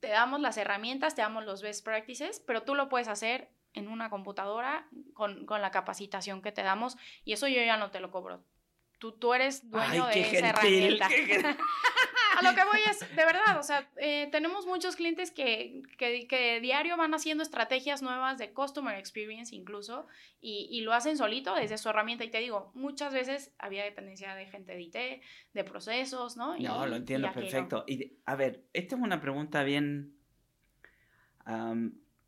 te 0.00 0.08
damos 0.08 0.40
las 0.40 0.56
herramientas, 0.56 1.14
te 1.14 1.22
damos 1.22 1.44
los 1.44 1.62
best 1.62 1.84
practices, 1.84 2.40
pero 2.46 2.62
tú 2.62 2.74
lo 2.74 2.88
puedes 2.88 3.08
hacer 3.08 3.50
en 3.74 3.88
una 3.88 4.08
computadora 4.08 4.88
con, 5.14 5.46
con 5.46 5.62
la 5.62 5.70
capacitación 5.70 6.42
que 6.42 6.52
te 6.52 6.62
damos 6.62 6.96
y 7.24 7.32
eso 7.32 7.48
yo 7.48 7.62
ya 7.62 7.76
no 7.76 7.90
te 7.90 8.00
lo 8.00 8.10
cobro 8.10 8.44
tú, 9.02 9.10
tú 9.10 9.34
eres 9.34 9.68
dueño 9.68 10.06
de 10.06 10.20
esa 10.20 10.50
herramienta. 10.50 11.08
a 12.46 12.50
lo 12.50 12.54
que 12.56 12.64
voy 12.64 12.80
es, 12.90 13.00
de 13.00 13.24
verdad, 13.24 13.58
o 13.58 13.62
sea, 13.62 13.88
eh, 13.96 14.28
tenemos 14.30 14.66
muchos 14.66 14.96
clientes 14.96 15.30
que, 15.30 15.82
que, 15.98 16.26
que, 16.26 16.60
diario 16.60 16.96
van 16.96 17.14
haciendo 17.14 17.42
estrategias 17.42 18.02
nuevas 18.02 18.38
de 18.38 18.52
customer 18.52 18.98
experience 18.98 19.54
incluso 19.54 20.06
y, 20.40 20.68
y, 20.70 20.82
lo 20.82 20.92
hacen 20.92 21.16
solito 21.16 21.54
desde 21.54 21.78
su 21.78 21.88
herramienta. 21.88 22.24
Y 22.24 22.30
te 22.30 22.38
digo, 22.38 22.70
muchas 22.74 23.12
veces 23.12 23.52
había 23.58 23.84
dependencia 23.84 24.34
de 24.34 24.46
gente 24.46 24.72
de 24.72 24.82
IT, 24.82 24.96
de 25.52 25.64
procesos, 25.64 26.36
¿no? 26.36 26.56
no, 26.58 26.86
lo 26.86 26.96
entiendo 26.96 27.32
perfecto. 27.32 27.84
Y 27.86 28.18
a 28.24 28.36
ver, 28.36 28.64
esta 28.72 28.96
es 28.96 29.02
una 29.02 29.20
pregunta 29.20 29.62
bien 29.62 30.16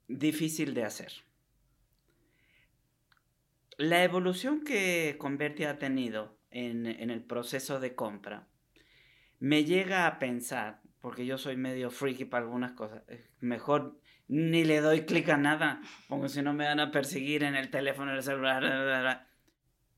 difícil 0.09 0.74
de 0.74 0.85
hacer. 0.85 1.12
La 3.77 4.05
evolución 4.05 4.62
que 4.62 5.16
Converti 5.18 5.64
ha 5.64 5.79
tenido 5.79 6.38
en, 6.50 6.87
en 6.87 7.11
el 7.11 7.22
proceso 7.22 7.81
de 7.81 7.94
compra, 7.94 8.46
me 9.38 9.64
llega 9.64 10.07
a 10.07 10.18
pensar, 10.18 10.81
porque 11.01 11.27
yo 11.27 11.38
soy 11.38 11.57
medio 11.57 11.90
freaky 11.90 12.25
para 12.25 12.44
algunas 12.44 12.73
cosas, 12.73 13.03
mejor 13.40 14.01
ni 14.27 14.64
le 14.64 14.81
doy 14.81 15.05
clic 15.05 15.29
a 15.29 15.37
nada, 15.37 15.81
porque 16.09 16.29
si 16.29 16.42
no 16.42 16.55
me 16.55 16.64
van 16.64 16.81
a 16.81 16.90
perseguir 16.90 17.42
en 17.42 17.55
el 17.55 17.70
teléfono, 17.70 18.11
en 18.11 18.16
el 18.16 18.23
celular, 18.23 19.29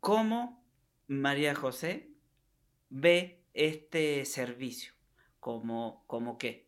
¿cómo 0.00 0.64
María 1.06 1.54
José 1.54 2.10
ve 2.88 3.44
este 3.54 4.24
servicio? 4.24 4.94
¿Como, 5.38 6.04
como 6.06 6.38
qué? 6.38 6.66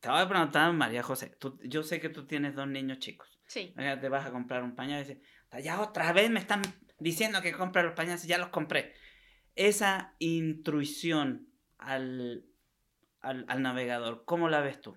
Te 0.00 0.08
voy 0.08 0.20
a 0.20 0.28
preguntar, 0.28 0.72
María 0.72 1.02
José, 1.02 1.36
yo 1.62 1.82
sé 1.82 2.00
que 2.00 2.08
tú 2.08 2.26
tienes 2.26 2.54
dos 2.54 2.66
niños 2.66 2.98
chicos. 2.98 3.38
Sí. 3.46 3.72
Te 3.76 4.08
vas 4.08 4.26
a 4.26 4.32
comprar 4.32 4.62
un 4.64 4.74
pañal 4.74 5.00
y 5.00 5.08
dices, 5.08 5.22
ya 5.62 5.80
otra 5.80 6.12
vez 6.12 6.30
me 6.30 6.40
están 6.40 6.62
diciendo 6.98 7.40
que 7.40 7.52
compre 7.52 7.84
los 7.84 7.92
pañales 7.92 8.24
y 8.24 8.28
ya 8.28 8.38
los 8.38 8.48
compré 8.48 8.92
esa 9.54 10.14
intrusión 10.18 11.48
al, 11.78 12.44
al, 13.20 13.62
navegador, 13.62 14.24
¿cómo 14.24 14.48
la 14.48 14.60
ves 14.60 14.80
tú? 14.80 14.96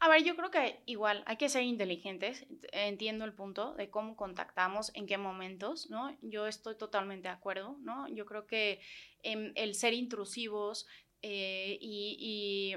A 0.00 0.08
ver, 0.08 0.22
yo 0.22 0.36
creo 0.36 0.50
que 0.50 0.82
igual 0.86 1.22
hay 1.26 1.36
que 1.36 1.48
ser 1.48 1.62
inteligentes. 1.62 2.46
Entiendo 2.72 3.24
el 3.24 3.32
punto 3.32 3.74
de 3.74 3.88
cómo 3.88 4.16
contactamos, 4.16 4.90
en 4.94 5.06
qué 5.06 5.16
momentos, 5.16 5.88
¿no? 5.88 6.14
Yo 6.20 6.46
estoy 6.46 6.76
totalmente 6.76 7.28
de 7.28 7.34
acuerdo, 7.34 7.78
¿no? 7.80 8.06
Yo 8.08 8.26
creo 8.26 8.46
que 8.46 8.80
el 9.22 9.74
ser 9.74 9.94
intrusivos 9.94 10.86
eh, 11.26 11.78
y, 11.80 12.76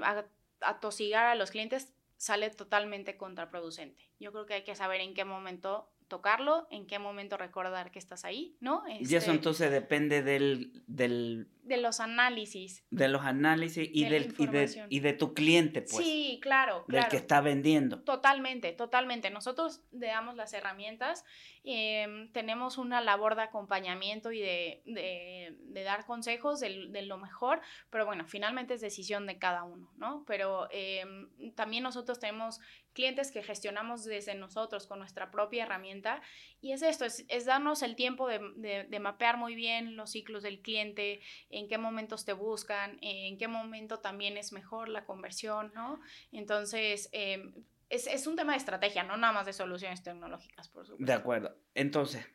atosigar 0.62 1.26
a 1.26 1.34
los 1.34 1.50
clientes 1.50 1.92
sale 2.16 2.48
totalmente 2.48 3.18
contraproducente. 3.18 4.10
Yo 4.18 4.32
creo 4.32 4.46
que 4.46 4.54
hay 4.54 4.64
que 4.64 4.74
saber 4.74 5.02
en 5.02 5.12
qué 5.12 5.26
momento 5.26 5.92
tocarlo, 6.08 6.66
en 6.70 6.86
qué 6.86 6.98
momento 6.98 7.36
recordar 7.36 7.90
que 7.90 7.98
estás 7.98 8.24
ahí, 8.24 8.56
¿no? 8.60 8.82
y 8.88 9.04
eso 9.04 9.16
este 9.16 9.30
entonces 9.30 9.70
depende 9.70 10.22
del, 10.22 10.82
del... 10.86 11.48
De 11.68 11.76
los 11.76 12.00
análisis. 12.00 12.82
De 12.90 13.08
los 13.08 13.22
análisis 13.22 13.88
y, 13.92 14.06
del, 14.06 14.34
y, 14.38 14.46
de, 14.46 14.86
y 14.88 15.00
de 15.00 15.12
tu 15.12 15.34
cliente, 15.34 15.82
pues. 15.82 16.04
Sí, 16.04 16.38
claro, 16.42 16.84
Del 16.88 17.06
que 17.08 17.16
está 17.16 17.40
vendiendo. 17.40 18.00
Totalmente, 18.02 18.72
totalmente. 18.72 19.30
Nosotros 19.30 19.82
le 19.92 20.06
damos 20.06 20.34
las 20.34 20.54
herramientas, 20.54 21.24
em, 21.64 22.32
tenemos 22.32 22.78
una 22.78 23.02
labor 23.02 23.36
de 23.36 23.42
acompañamiento 23.42 24.32
y 24.32 24.40
de, 24.40 24.82
de, 24.86 25.56
de 25.60 25.82
dar 25.82 26.06
consejos 26.06 26.58
de, 26.60 26.88
de, 26.88 27.02
lo 27.02 27.18
mejor, 27.18 27.60
pero 27.90 28.06
bueno, 28.06 28.26
finalmente 28.26 28.74
es 28.74 28.80
decisión 28.80 29.26
de 29.26 29.38
cada 29.38 29.64
uno, 29.64 29.92
¿no? 29.96 30.24
Pero 30.26 30.68
em, 30.70 31.28
también 31.54 31.82
nosotros 31.82 32.18
tenemos 32.18 32.60
clientes 32.98 33.30
que 33.30 33.44
gestionamos 33.44 34.04
desde 34.04 34.34
nosotros 34.34 34.88
con 34.88 34.98
nuestra 34.98 35.30
propia 35.30 35.62
herramienta. 35.62 36.20
Y 36.60 36.72
es 36.72 36.82
esto, 36.82 37.04
es, 37.04 37.44
darnos 37.44 37.82
el 37.82 37.94
tiempo 37.94 38.26
de, 38.26 38.98
mapear 39.00 39.36
muy 39.36 39.54
bien 39.54 39.94
los 39.94 40.10
ciclos 40.10 40.42
del 40.42 40.60
cliente, 40.60 41.20
en 41.58 41.68
qué 41.68 41.78
momentos 41.78 42.24
te 42.24 42.32
buscan, 42.32 42.98
en 43.02 43.36
qué 43.38 43.48
momento 43.48 43.98
también 43.98 44.36
es 44.36 44.52
mejor 44.52 44.88
la 44.88 45.04
conversión, 45.04 45.72
¿no? 45.74 46.00
Entonces, 46.32 47.08
em, 47.12 47.52
es, 47.88 48.06
es, 48.06 48.26
un 48.26 48.36
tema 48.36 48.52
de 48.52 48.58
estrategia, 48.58 49.02
no 49.02 49.16
nada 49.16 49.32
más 49.32 49.46
de 49.46 49.52
soluciones 49.52 50.02
tecnológicas, 50.02 50.68
por 50.68 50.86
supuesto. 50.86 51.06
De 51.06 51.12
acuerdo. 51.12 51.56
Entonces, 51.74 52.26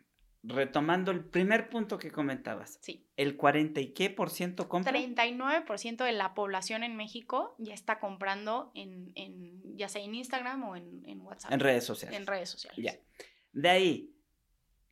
retomando 0.44 1.12
el 1.12 1.24
primer 1.24 1.70
punto 1.70 1.98
que 1.98 2.12
comentabas. 2.12 2.78
Sí. 2.82 3.08
¿El 3.16 3.38
40 3.38 3.80
y 3.80 3.94
qué 3.94 4.10
por 4.10 4.30
ciento 4.30 4.68
compra? 4.68 4.92
39% 4.92 6.04
de 6.04 6.12
la 6.12 6.34
población 6.34 6.84
en 6.84 6.98
México 6.98 7.56
ya 7.60 7.74
está 7.74 8.00
comprando 8.00 8.72
en, 8.76 9.12
en 9.16 9.78
ya 9.78 9.88
sea 9.88 10.04
en 10.04 10.14
Instagram 10.14 10.64
o 10.64 10.76
en, 10.76 11.04
en, 11.06 11.22
WhatsApp. 11.22 11.52
En 11.52 11.60
redes 11.62 11.86
sociales. 11.86 12.20
En 12.20 12.28
redes 12.28 12.50
sociales. 12.50 12.84
Ya. 12.84 13.00
De 13.54 13.70
ahí, 13.70 14.16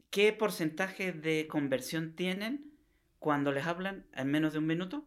¿qué 0.09 0.31
porcentaje 0.31 1.11
de 1.11 1.47
conversión 1.47 2.15
tienen 2.15 2.70
cuando 3.21 3.51
les 3.51 3.67
hablan 3.67 4.07
en 4.13 4.31
menos 4.31 4.51
de 4.51 4.59
un 4.59 4.65
minuto? 4.65 5.05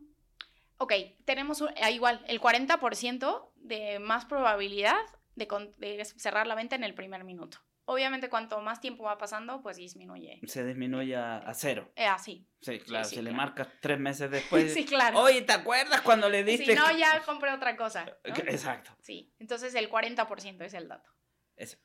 Ok, 0.79 0.93
tenemos 1.25 1.63
ah, 1.83 1.91
igual 1.91 2.25
el 2.29 2.41
40% 2.41 3.51
de 3.57 3.99
más 3.99 4.25
probabilidad 4.25 4.97
de, 5.35 5.49
de 5.79 6.05
cerrar 6.05 6.47
la 6.47 6.55
venta 6.55 6.77
en 6.77 6.85
el 6.85 6.95
primer 6.95 7.25
minuto. 7.25 7.59
Obviamente, 7.87 8.31
cuanto 8.31 8.61
más 8.61 8.81
tiempo 8.81 9.03
va 9.03 9.19
pasando, 9.19 9.61
pues 9.63 9.79
disminuye. 9.79 10.41
Se 10.47 10.65
disminuye 10.65 11.17
a, 11.17 11.53
cero. 11.55 11.91
Eh, 11.97 12.07
así. 12.07 12.49
Sí, 12.61 12.79
claro. 12.79 13.05
si 13.05 13.21
le 13.21 13.33
marcas 13.33 13.67
tres 13.81 13.99
meses 13.99 14.31
después. 14.31 14.73
sí, 14.73 14.85
claro. 14.85 15.19
Oye, 15.21 15.43
¿te 15.43 15.53
acuerdas 15.53 16.01
cuando 16.03 16.31
le 16.31 16.45
diste? 16.45 16.67
Si 16.67 16.75
no, 16.75 16.97
ya 16.97 17.21
compré 17.27 17.51
otra 17.51 17.77
cosa. 17.77 18.07
Exacto. 18.23 18.93
Sí. 19.03 19.35
Entonces, 19.41 19.75
el 19.75 19.91
40% 19.91 20.63
es 20.63 20.75
el 20.75 20.87
dato. 20.87 21.11
Eso. 21.57 21.79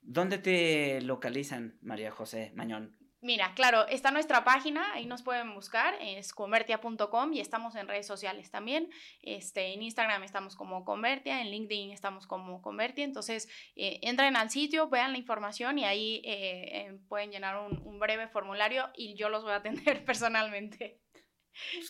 ¿Dónde 0.00 0.38
te 0.38 1.00
localizan, 1.00 1.76
María 1.82 2.12
José 2.12 2.52
Mañón? 2.54 3.01
Mira, 3.22 3.54
claro, 3.54 3.86
está 3.86 4.10
nuestra 4.10 4.42
página, 4.42 4.94
ahí 4.94 5.06
nos 5.06 5.22
pueden 5.22 5.54
buscar, 5.54 5.94
es 6.00 6.32
convertia.com 6.32 7.32
y 7.32 7.38
estamos 7.38 7.76
en 7.76 7.86
redes 7.86 8.04
sociales 8.04 8.50
también. 8.50 8.90
Este, 9.20 9.74
en 9.74 9.82
Instagram 9.82 10.24
estamos 10.24 10.56
como 10.56 10.84
Convertia, 10.84 11.40
en 11.40 11.52
LinkedIn 11.52 11.92
estamos 11.92 12.26
como 12.26 12.60
Convertia. 12.60 13.04
Entonces, 13.04 13.48
eh, 13.76 14.00
entren 14.02 14.34
al 14.34 14.50
sitio, 14.50 14.88
vean 14.88 15.12
la 15.12 15.18
información 15.18 15.78
y 15.78 15.84
ahí 15.84 16.20
eh, 16.24 16.88
eh, 16.88 16.98
pueden 17.08 17.30
llenar 17.30 17.58
un, 17.60 18.00
breve 18.00 18.26
formulario 18.26 18.90
y 18.96 19.14
yo 19.14 19.28
los 19.28 19.44
voy 19.44 19.52
a 19.52 19.56
atender 19.62 20.04
personalmente. 20.04 21.00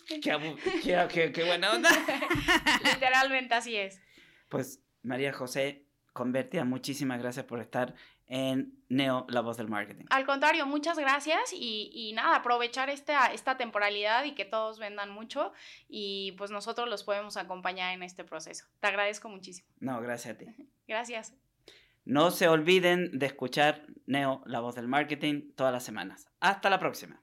Qué, 0.07 1.31
qué 1.31 1.43
buena 1.45 1.71
onda. 1.71 1.89
Literalmente 2.93 3.55
así 3.55 3.75
es. 3.75 3.99
Pues, 4.49 4.83
María 5.01 5.33
José, 5.33 5.87
Convertia, 6.13 6.63
muchísimas 6.63 7.19
gracias 7.19 7.45
por 7.45 7.59
estar 7.59 7.95
en 8.33 8.73
Neo, 8.89 9.27
la 9.29 9.41
voz 9.41 9.57
del 9.57 9.69
marketing. 9.69 10.05
Al 10.09 10.25
contrario, 10.25 10.65
muchas 10.65 10.97
gracias 10.97 11.53
y, 11.53 12.11
nada, 12.15 12.37
aprovechar 12.37 12.89
esta, 12.89 13.27
esta 13.27 13.57
temporalidad 13.57 14.23
y 14.23 14.33
que 14.33 14.43
todos 14.43 14.79
vendan 14.79 15.11
mucho 15.11 15.53
y 15.87 16.31
pues 16.31 16.49
nosotros 16.49 16.89
los 16.89 17.03
podemos 17.03 17.37
acompañar 17.37 17.93
en 17.93 18.01
este 18.01 18.23
proceso. 18.23 18.65
Te 18.79 18.87
agradezco 18.87 19.29
muchísimo. 19.29 19.67
No, 19.79 20.01
gracias 20.01 20.33
a 20.33 20.37
ti. 20.39 20.45
Gracias. 20.87 21.35
No 22.05 22.31
se 22.31 22.49
olviden 22.49 23.17
de 23.17 23.27
escuchar 23.27 23.85
Neo, 24.07 24.41
la 24.45 24.59
voz 24.59 24.75
del 24.75 24.87
marketing, 24.87 25.53
todas 25.55 25.71
las 25.71 25.83
semanas. 25.83 26.27
Hasta 26.41 26.69
la 26.69 26.79
próxima. 26.79 27.22